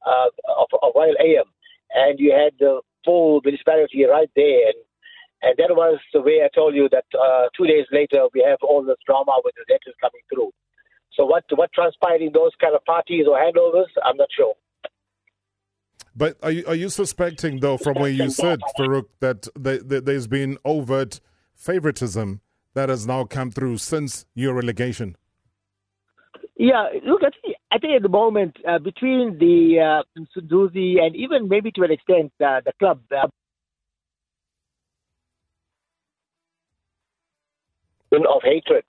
of, 0.05 0.67
of 0.83 0.91
Royal 0.93 1.15
AM, 1.19 1.45
and 1.93 2.19
you 2.19 2.31
had 2.31 2.53
the 2.59 2.81
full 3.05 3.39
municipality 3.43 4.03
right 4.05 4.29
there, 4.35 4.67
and 4.67 4.75
and 5.45 5.53
that 5.57 5.71
was 5.75 5.99
the 6.13 6.21
way 6.21 6.41
I 6.43 6.49
told 6.53 6.75
you 6.75 6.89
that 6.91 7.05
two 7.55 7.65
days 7.65 7.85
later 7.91 8.21
we 8.33 8.43
have 8.49 8.59
all 8.61 8.83
this 8.83 8.97
drama 9.05 9.33
with 9.43 9.55
the 9.55 9.65
letters 9.71 9.95
coming 10.01 10.25
through. 10.33 10.51
So 11.15 11.25
what 11.25 11.43
what 11.55 11.71
transpired 11.71 12.21
in 12.21 12.31
those 12.33 12.51
kind 12.59 12.75
of 12.75 12.83
parties 12.83 13.25
or 13.29 13.37
handovers, 13.37 13.91
I'm 14.03 14.17
not 14.17 14.27
sure. 14.35 14.53
But 16.15 16.37
are 16.41 16.51
you, 16.51 16.63
are 16.65 16.75
you 16.75 16.89
suspecting, 16.89 17.59
though, 17.59 17.77
from 17.77 17.95
where 17.95 18.09
you 18.09 18.29
said, 18.29 18.59
Farook, 18.77 19.07
that 19.19 19.49
the, 19.53 19.83
the, 19.85 19.99
there's 19.99 20.27
been 20.27 20.57
overt 20.63 21.19
favoritism 21.53 22.39
that 22.73 22.87
has 22.87 23.05
now 23.05 23.25
come 23.25 23.51
through 23.51 23.77
since 23.79 24.25
your 24.33 24.53
relegation? 24.53 25.17
Yeah, 26.57 26.87
look, 27.05 27.21
I 27.21 27.31
think, 27.41 27.57
I 27.69 27.77
think 27.79 27.93
at 27.97 28.01
the 28.01 28.09
moment, 28.09 28.55
uh, 28.65 28.79
between 28.79 29.37
the 29.39 30.03
uh, 30.17 30.21
Sunduzi 30.37 31.01
and 31.01 31.13
even 31.17 31.49
maybe 31.49 31.69
to 31.71 31.83
an 31.83 31.91
extent 31.91 32.31
uh, 32.39 32.61
the 32.65 32.71
club, 32.79 33.01
uh, 33.11 33.27
of 38.23 38.41
hatred 38.43 38.83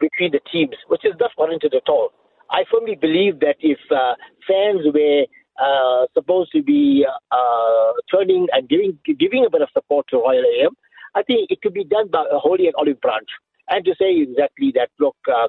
between 0.00 0.32
the 0.32 0.40
teams, 0.52 0.76
which 0.88 1.04
is 1.04 1.14
not 1.18 1.30
warranted 1.38 1.74
at 1.74 1.88
all. 1.88 2.10
I 2.50 2.64
firmly 2.70 2.96
believe 3.00 3.40
that 3.40 3.56
if 3.60 3.78
uh, 3.90 4.14
fans 4.46 4.82
were 4.92 5.24
uh, 5.58 6.06
supposed 6.14 6.52
to 6.52 6.62
be 6.62 7.06
uh, 7.30 7.92
turning 8.10 8.46
and 8.52 8.68
giving 8.68 8.98
giving 9.18 9.44
a 9.46 9.50
bit 9.50 9.62
of 9.62 9.68
support 9.72 10.06
to 10.10 10.16
Royal 10.18 10.44
AM, 10.44 10.76
I 11.14 11.22
think 11.22 11.50
it 11.50 11.62
could 11.62 11.74
be 11.74 11.84
done 11.84 12.08
by 12.08 12.24
a 12.30 12.38
Holy 12.38 12.66
and 12.66 12.74
Olive 12.76 13.00
branch. 13.00 13.28
and 13.68 13.84
to 13.84 13.94
say 13.98 14.20
exactly 14.20 14.72
that 14.74 14.90
look, 15.00 15.16
uh, 15.28 15.48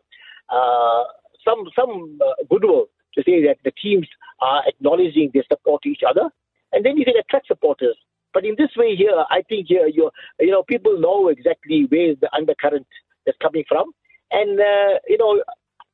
uh, 0.50 1.03
some 1.46 1.65
some 1.75 2.19
uh, 2.22 2.43
goodwill 2.50 2.86
to 3.15 3.24
say 3.24 3.43
that 3.46 3.57
the 3.63 3.72
teams 3.72 4.07
are 4.39 4.63
acknowledging 4.67 5.31
they 5.34 5.43
support 5.48 5.86
each 5.86 6.01
other, 6.07 6.29
and 6.72 6.86
then 6.86 6.98
you 6.98 7.05
can 7.05 7.17
attract 7.17 7.48
supporters. 7.48 7.98
But 8.34 8.46
in 8.46 8.55
this 8.57 8.69
way 8.75 8.96
here, 8.96 9.24
I 9.29 9.41
think 9.50 9.67
here 9.67 9.88
you 9.88 10.10
you 10.39 10.51
know 10.51 10.63
people 10.63 11.00
know 11.00 11.27
exactly 11.29 11.86
where 11.89 12.15
the 12.15 12.29
undercurrent 12.34 12.88
is 13.27 13.36
coming 13.41 13.63
from, 13.67 13.91
and 14.31 14.60
uh, 14.60 15.00
you 15.07 15.17
know 15.17 15.41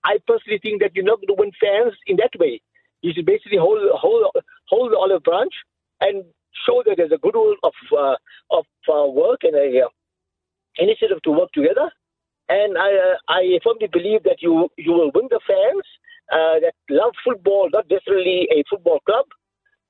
I 0.03 0.17
personally 0.27 0.59
think 0.61 0.81
that 0.81 0.91
you're 0.95 1.05
not 1.05 1.19
going 1.19 1.33
to 1.35 1.39
win 1.39 1.51
fans 1.59 1.93
in 2.07 2.17
that 2.17 2.37
way. 2.39 2.61
You 3.01 3.11
should 3.13 3.25
basically 3.25 3.57
hold 3.57 3.79
hold 3.93 4.25
hold 4.69 4.91
the 4.91 4.97
olive 4.97 5.23
branch 5.23 5.53
and 6.01 6.23
show 6.65 6.83
that 6.85 6.95
there's 6.97 7.11
a 7.11 7.17
goodwill 7.17 7.55
of 7.63 7.73
uh, 7.97 8.15
of 8.51 8.65
uh, 8.87 9.07
work 9.07 9.41
and 9.43 9.55
a 9.55 9.85
uh, 9.85 9.89
initiative 10.77 11.21
to 11.23 11.31
work 11.31 11.51
together. 11.53 11.89
And 12.49 12.77
I 12.77 12.89
uh, 12.91 13.15
I 13.29 13.59
firmly 13.63 13.87
believe 13.91 14.23
that 14.23 14.41
you 14.41 14.69
you 14.77 14.91
will 14.91 15.11
win 15.13 15.27
the 15.29 15.39
fans 15.47 15.85
uh, 16.31 16.59
that 16.59 16.75
love 16.89 17.13
football, 17.23 17.69
not 17.71 17.89
necessarily 17.89 18.47
a 18.51 18.63
football 18.69 18.99
club, 19.05 19.25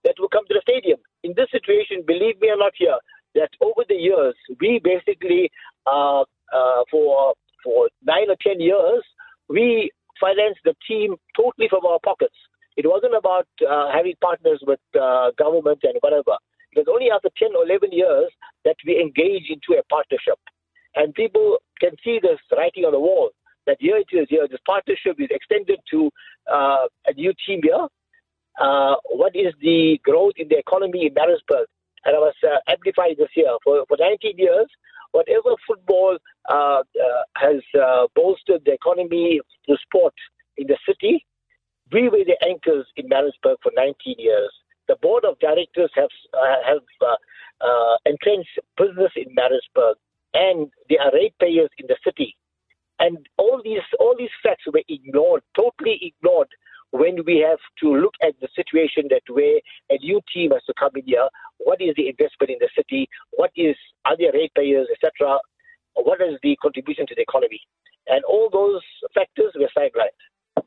that 0.04 0.16
will 0.20 0.30
come 0.30 0.46
to 0.48 0.54
the 0.54 0.62
stadium. 0.62 1.00
In 1.24 1.34
this 1.36 1.50
situation, 1.52 2.04
believe 2.06 2.40
me 2.42 2.50
or 2.50 2.58
not, 2.58 2.74
here 2.76 2.98
that 3.36 3.50
over 3.62 3.84
the 3.90 3.96
years 3.96 4.36
we 4.60 4.80
basically 4.84 5.50
uh, 5.86 6.24
uh, 6.54 6.84
for 6.92 7.34
for 7.64 7.90
nine 8.06 8.30
or 8.30 8.38
ten 8.42 8.60
years 8.60 9.04
we 9.50 9.92
financed 10.20 10.62
the 10.64 10.76
team 10.88 11.16
totally 11.36 11.68
from 11.70 11.86
our 11.86 12.00
pockets. 12.04 12.36
It 12.76 12.86
wasn't 12.88 13.16
about 13.16 13.48
uh, 13.62 13.92
having 13.92 14.14
partners 14.22 14.62
with 14.66 14.80
uh, 15.00 15.32
government 15.38 15.80
and 15.84 15.98
whatever. 16.02 16.38
It 16.72 16.80
was 16.80 16.88
only 16.90 17.12
after 17.12 17.30
10 17.38 17.56
or 17.56 17.66
11 17.66 17.92
years 17.92 18.32
that 18.66 18.78
we 18.86 19.00
engaged 19.00 19.52
into 19.52 19.80
a 19.80 19.84
partnership. 19.90 20.40
And 20.96 21.14
people 21.14 21.58
can 21.80 21.92
see 22.04 22.20
this 22.22 22.40
writing 22.56 22.86
on 22.86 22.94
the 22.94 23.00
wall 23.00 23.30
that 23.68 23.78
here 23.80 23.98
it 23.98 24.10
is, 24.12 24.28
here 24.30 24.48
this 24.50 24.60
partnership 24.66 25.18
is 25.20 25.30
extended 25.30 25.80
to 25.92 26.10
uh, 26.52 26.86
a 27.08 27.14
new 27.14 27.34
team 27.46 27.62
here. 27.64 27.88
Uh, 28.60 28.96
what 29.12 29.36
is 29.36 29.54
the 29.62 30.00
growth 30.04 30.34
in 30.38 30.48
the 30.48 30.58
economy 30.58 31.06
in 31.06 31.14
Maritzburg? 31.14 31.66
And 32.06 32.16
I 32.16 32.20
was 32.20 32.36
uh, 32.44 32.58
amplifying 32.70 33.16
this 33.18 33.30
here. 33.34 33.56
For, 33.64 33.86
for 33.88 33.98
19 33.98 34.38
years, 34.38 34.68
whatever 35.12 35.56
football 35.66 36.18
Uh, 36.50 36.84
uh, 36.84 36.84
has 37.38 37.62
uh, 37.80 38.06
bolstered 38.16 38.62
the 38.66 38.74
economy 38.74 39.40
through 39.66 39.78
sport 39.78 40.14
in 40.58 40.68
the 40.68 40.78
city, 40.86 41.26
we 41.94 42.10
were 42.10 42.26
the 42.26 42.38
anchors 42.46 42.86
in 42.98 43.08
Maritzburg 43.08 43.58
for 43.64 43.72
19 43.76 44.16
years. 44.18 44.52
The 44.90 44.98
board 45.02 45.24
of 45.24 45.40
directors 45.40 45.90
have 45.96 46.10
uh, 46.34 46.56
have 46.66 46.82
entrenched 48.06 48.60
business 48.78 49.12
in 49.16 49.34
Maritzburg, 49.34 49.96
and 50.34 50.70
they 50.90 50.98
are 50.98 51.14
ratepayers 51.14 51.70
in 51.78 51.88
the 51.88 51.96
city. 52.04 52.36
And 53.00 53.26
all 53.38 53.62
these 53.64 53.88
all 54.00 54.16
these 54.18 54.36
facts 54.44 54.66
were 54.68 54.84
ignored, 54.90 55.44
totally 55.56 55.98
ignored 56.02 56.50
when 56.92 57.24
we 57.26 57.40
have 57.40 57.60
to 57.80 57.96
look 57.96 58.14
at 58.22 58.34
the 58.40 58.48
situation 58.56 59.04
that 59.10 59.24
where 59.28 59.60
a 59.90 59.98
new 59.98 60.22
team 60.32 60.52
has 60.52 60.64
to 60.66 60.74
come 60.78 60.92
in 60.96 61.04
here, 61.06 61.28
what 61.58 61.82
is 61.82 61.96
the 61.96 62.08
investment 62.08 62.52
in 62.52 62.58
the 62.60 62.70
city, 62.76 63.08
what 63.32 63.52
is 63.56 63.76
are 64.06 64.16
there 64.18 64.32
ratepayers, 64.32 64.88
etc., 64.92 65.40
what 65.96 66.22
is 66.22 66.38
the 66.44 66.56
contribution 66.62 67.06
to 67.08 67.16
the 67.16 67.22
economy, 67.22 67.62
and 68.08 68.24
all 68.26 68.50
those 68.52 68.82
factors 69.14 69.54
were 69.56 69.70
sidelined. 69.78 70.66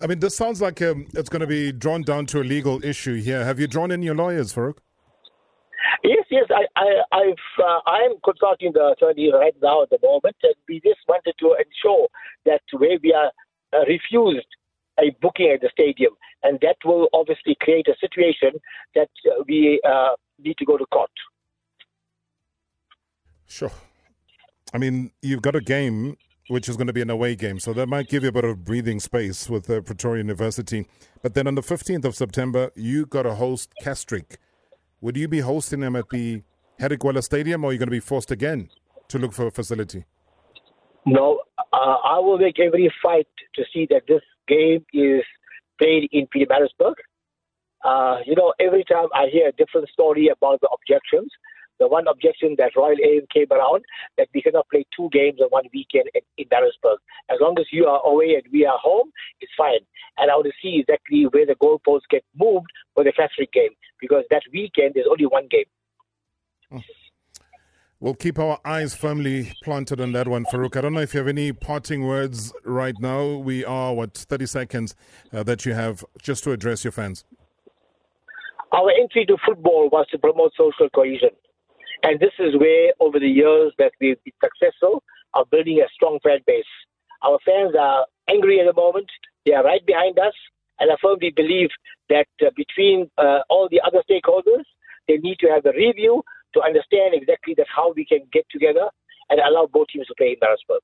I 0.00 0.06
mean, 0.08 0.18
this 0.18 0.36
sounds 0.36 0.60
like 0.60 0.82
um, 0.82 1.06
it's 1.14 1.28
going 1.28 1.40
to 1.40 1.46
be 1.46 1.70
drawn 1.70 2.02
down 2.02 2.26
to 2.26 2.40
a 2.40 2.44
legal 2.44 2.84
issue 2.84 3.20
here. 3.20 3.44
Have 3.44 3.60
you 3.60 3.68
drawn 3.68 3.92
in 3.92 4.02
your 4.02 4.16
lawyers, 4.16 4.52
Farook? 4.52 4.78
Yes, 6.02 6.24
yes, 6.30 6.46
I, 6.50 6.66
I, 6.76 7.02
I've, 7.12 7.64
uh, 7.64 7.78
I'm 7.86 8.12
consulting 8.24 8.72
the 8.72 8.94
attorney 8.96 9.32
right 9.32 9.54
now 9.62 9.82
at 9.82 9.90
the 9.90 9.98
moment, 10.02 10.34
and 10.42 10.54
we 10.68 10.80
just 10.80 10.98
wanted 11.06 11.34
to 11.38 11.54
ensure 11.54 12.08
that 12.44 12.62
where 12.72 12.98
we 13.00 13.12
are 13.12 13.30
uh, 13.72 13.84
refused 13.86 14.46
a 14.98 15.10
booking 15.20 15.52
at 15.54 15.60
the 15.60 15.70
stadium, 15.72 16.14
and 16.42 16.58
that 16.60 16.76
will 16.84 17.08
obviously 17.12 17.56
create 17.60 17.86
a 17.86 17.94
situation 18.00 18.60
that 18.96 19.10
uh, 19.30 19.42
we 19.46 19.80
uh, 19.88 20.10
need 20.40 20.56
to 20.58 20.64
go 20.64 20.76
to 20.76 20.86
court. 20.86 21.10
Sure. 23.46 23.70
I 24.72 24.78
mean, 24.78 25.10
you've 25.20 25.42
got 25.42 25.54
a 25.54 25.60
game 25.60 26.16
which 26.48 26.68
is 26.68 26.76
going 26.76 26.86
to 26.86 26.92
be 26.92 27.02
an 27.02 27.10
away 27.10 27.36
game, 27.36 27.60
so 27.60 27.72
that 27.72 27.88
might 27.88 28.08
give 28.08 28.22
you 28.22 28.28
a 28.30 28.32
bit 28.32 28.44
of 28.44 28.64
breathing 28.64 29.00
space 29.00 29.48
with 29.48 29.70
uh, 29.70 29.80
Pretoria 29.80 30.22
University. 30.22 30.86
But 31.22 31.34
then 31.34 31.46
on 31.46 31.54
the 31.54 31.62
15th 31.62 32.04
of 32.04 32.16
September, 32.16 32.70
you've 32.74 33.10
got 33.10 33.22
to 33.22 33.34
host 33.34 33.72
Casric. 33.82 34.36
Would 35.00 35.16
you 35.16 35.28
be 35.28 35.40
hosting 35.40 35.80
them 35.80 35.94
at 35.94 36.08
the 36.10 36.42
Harry 36.78 36.96
Gwala 36.96 37.22
Stadium, 37.22 37.64
or 37.64 37.70
are 37.70 37.72
you 37.72 37.78
going 37.78 37.86
to 37.86 37.92
be 37.92 38.00
forced 38.00 38.30
again 38.30 38.70
to 39.08 39.18
look 39.18 39.32
for 39.32 39.46
a 39.46 39.50
facility? 39.50 40.04
No, 41.06 41.40
uh, 41.72 41.96
I 42.04 42.18
will 42.18 42.38
make 42.38 42.58
every 42.58 42.92
fight 43.02 43.28
to 43.54 43.64
see 43.72 43.86
that 43.90 44.02
this 44.08 44.22
game 44.48 44.84
is 44.92 45.22
played 45.78 46.08
in 46.12 46.26
Pietermaritzburg. 46.34 46.94
Uh, 47.84 48.18
you 48.24 48.34
know, 48.36 48.52
every 48.60 48.84
time 48.84 49.06
I 49.14 49.26
hear 49.32 49.48
a 49.48 49.52
different 49.52 49.88
story 49.88 50.28
about 50.28 50.60
the 50.60 50.68
objections, 50.68 51.30
the 51.82 51.88
one 51.88 52.06
objection 52.06 52.54
that 52.58 52.76
Royal 52.76 52.96
AM 53.04 53.26
came 53.34 53.50
around 53.50 53.84
that 54.16 54.28
we 54.32 54.40
cannot 54.40 54.68
play 54.70 54.86
two 54.96 55.08
games 55.10 55.40
on 55.40 55.48
one 55.48 55.64
weekend 55.74 56.04
in, 56.14 56.22
in 56.38 56.46
Maritzburg. 56.48 56.98
As 57.28 57.38
long 57.40 57.56
as 57.58 57.66
you 57.72 57.86
are 57.86 58.00
away 58.06 58.34
and 58.34 58.44
we 58.52 58.64
are 58.64 58.78
home, 58.80 59.10
it's 59.40 59.50
fine. 59.58 59.80
And 60.18 60.30
I 60.30 60.34
want 60.34 60.46
to 60.46 60.52
see 60.62 60.78
exactly 60.78 61.24
where 61.24 61.44
the 61.44 61.56
goalposts 61.56 62.08
get 62.08 62.24
moved 62.38 62.66
for 62.94 63.02
the 63.02 63.12
Casric 63.12 63.50
game 63.52 63.74
because 64.00 64.22
that 64.30 64.42
weekend 64.52 64.94
there's 64.94 65.08
only 65.10 65.26
one 65.26 65.48
game. 65.50 65.64
Hmm. 66.70 66.78
We'll 67.98 68.14
keep 68.14 68.38
our 68.38 68.58
eyes 68.64 68.94
firmly 68.94 69.52
planted 69.64 70.00
on 70.00 70.12
that 70.12 70.28
one, 70.28 70.44
Farook. 70.44 70.76
I 70.76 70.82
don't 70.82 70.94
know 70.94 71.00
if 71.00 71.14
you 71.14 71.18
have 71.18 71.28
any 71.28 71.52
parting 71.52 72.04
words 72.04 72.52
right 72.64 72.94
now. 73.00 73.36
We 73.36 73.64
are, 73.64 73.92
what, 73.92 74.14
30 74.14 74.46
seconds 74.46 74.96
uh, 75.32 75.42
that 75.44 75.66
you 75.66 75.74
have 75.74 76.04
just 76.20 76.44
to 76.44 76.52
address 76.52 76.84
your 76.84 76.92
fans. 76.92 77.24
Our 78.72 78.90
entry 78.90 79.26
to 79.26 79.36
football 79.46 79.88
was 79.92 80.06
to 80.12 80.18
promote 80.18 80.52
social 80.56 80.88
cohesion. 80.94 81.30
And 82.02 82.18
this 82.18 82.32
is 82.38 82.56
where, 82.58 82.92
over 83.00 83.18
the 83.18 83.28
years 83.28 83.72
that 83.78 83.92
we've 84.00 84.22
been 84.24 84.34
successful, 84.42 85.02
are 85.34 85.44
building 85.50 85.80
a 85.80 85.88
strong 85.94 86.18
fan 86.22 86.38
base. 86.46 86.64
Our 87.22 87.38
fans 87.44 87.74
are 87.78 88.06
angry 88.28 88.60
at 88.60 88.66
the 88.66 88.80
moment. 88.80 89.06
They 89.46 89.52
are 89.52 89.64
right 89.64 89.84
behind 89.86 90.18
us. 90.18 90.34
And 90.80 90.90
I 90.90 90.96
firmly 91.00 91.32
believe 91.34 91.70
that 92.08 92.26
uh, 92.44 92.50
between 92.56 93.08
uh, 93.18 93.40
all 93.48 93.68
the 93.70 93.80
other 93.86 94.02
stakeholders, 94.10 94.64
they 95.06 95.18
need 95.18 95.38
to 95.40 95.48
have 95.48 95.64
a 95.66 95.72
review 95.76 96.22
to 96.54 96.62
understand 96.62 97.14
exactly 97.14 97.54
that 97.56 97.66
how 97.74 97.92
we 97.94 98.04
can 98.04 98.20
get 98.32 98.44
together 98.50 98.88
and 99.30 99.40
allow 99.40 99.68
both 99.72 99.88
teams 99.92 100.06
to 100.08 100.14
play 100.18 100.30
in 100.30 100.36
Maritzburg. 100.40 100.82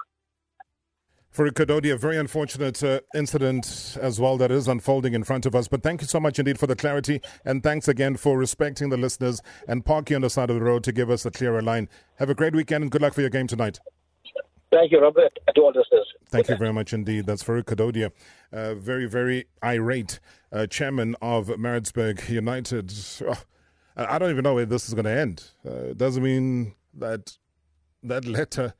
For 1.38 1.48
Kadodi, 1.50 1.92
a 1.92 1.96
very 1.96 2.16
unfortunate 2.16 2.82
uh, 2.82 2.98
incident 3.14 3.96
as 4.02 4.18
well 4.18 4.36
that 4.38 4.50
is 4.50 4.66
unfolding 4.66 5.14
in 5.14 5.22
front 5.22 5.46
of 5.46 5.54
us. 5.54 5.68
But 5.68 5.84
thank 5.84 6.00
you 6.00 6.08
so 6.08 6.18
much 6.18 6.40
indeed 6.40 6.58
for 6.58 6.66
the 6.66 6.74
clarity. 6.74 7.20
And 7.44 7.62
thanks 7.62 7.86
again 7.86 8.16
for 8.16 8.36
respecting 8.36 8.88
the 8.88 8.96
listeners 8.96 9.40
and 9.68 9.84
parking 9.84 10.16
on 10.16 10.22
the 10.22 10.30
side 10.30 10.50
of 10.50 10.56
the 10.56 10.62
road 10.62 10.82
to 10.82 10.90
give 10.90 11.10
us 11.10 11.24
a 11.24 11.30
clearer 11.30 11.62
line. 11.62 11.88
Have 12.16 12.28
a 12.28 12.34
great 12.34 12.56
weekend 12.56 12.82
and 12.82 12.90
good 12.90 13.02
luck 13.02 13.14
for 13.14 13.20
your 13.20 13.30
game 13.30 13.46
tonight. 13.46 13.78
Thank 14.72 14.90
you, 14.90 15.00
Robert, 15.00 15.30
to 15.54 15.60
all 15.60 15.68
listeners. 15.68 16.12
Thank 16.28 16.46
okay. 16.46 16.54
you 16.54 16.58
very 16.58 16.72
much 16.72 16.92
indeed. 16.92 17.26
That's 17.26 17.44
Farook 17.44 17.66
Kadodia, 17.66 18.10
uh, 18.52 18.74
very, 18.74 19.06
very 19.06 19.44
irate 19.62 20.18
uh, 20.50 20.66
chairman 20.66 21.14
of 21.22 21.56
Maritzburg 21.56 22.28
United. 22.28 22.92
Oh, 23.24 23.40
I 23.96 24.18
don't 24.18 24.30
even 24.30 24.42
know 24.42 24.54
where 24.54 24.66
this 24.66 24.88
is 24.88 24.94
going 24.94 25.04
to 25.04 25.16
end. 25.16 25.44
Uh, 25.64 25.90
it 25.90 25.98
doesn't 25.98 26.24
mean 26.24 26.74
that 26.94 27.38
that 28.02 28.24
letter 28.24 28.74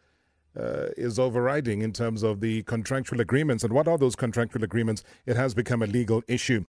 uh, 0.59 0.89
is 0.97 1.19
overriding 1.19 1.83
in 1.83 1.93
terms 1.93 2.23
of 2.23 2.41
the 2.41 2.63
contractual 2.65 3.21
agreements. 3.21 3.65
And 3.65 3.73
what 3.73 3.89
are 3.89 3.99
those 3.99 4.17
contractual 4.17 4.65
agreements? 4.65 5.05
It 5.27 5.37
has 5.37 5.55
become 5.55 5.83
a 5.83 5.87
legal 5.87 6.23
issue. 6.27 6.65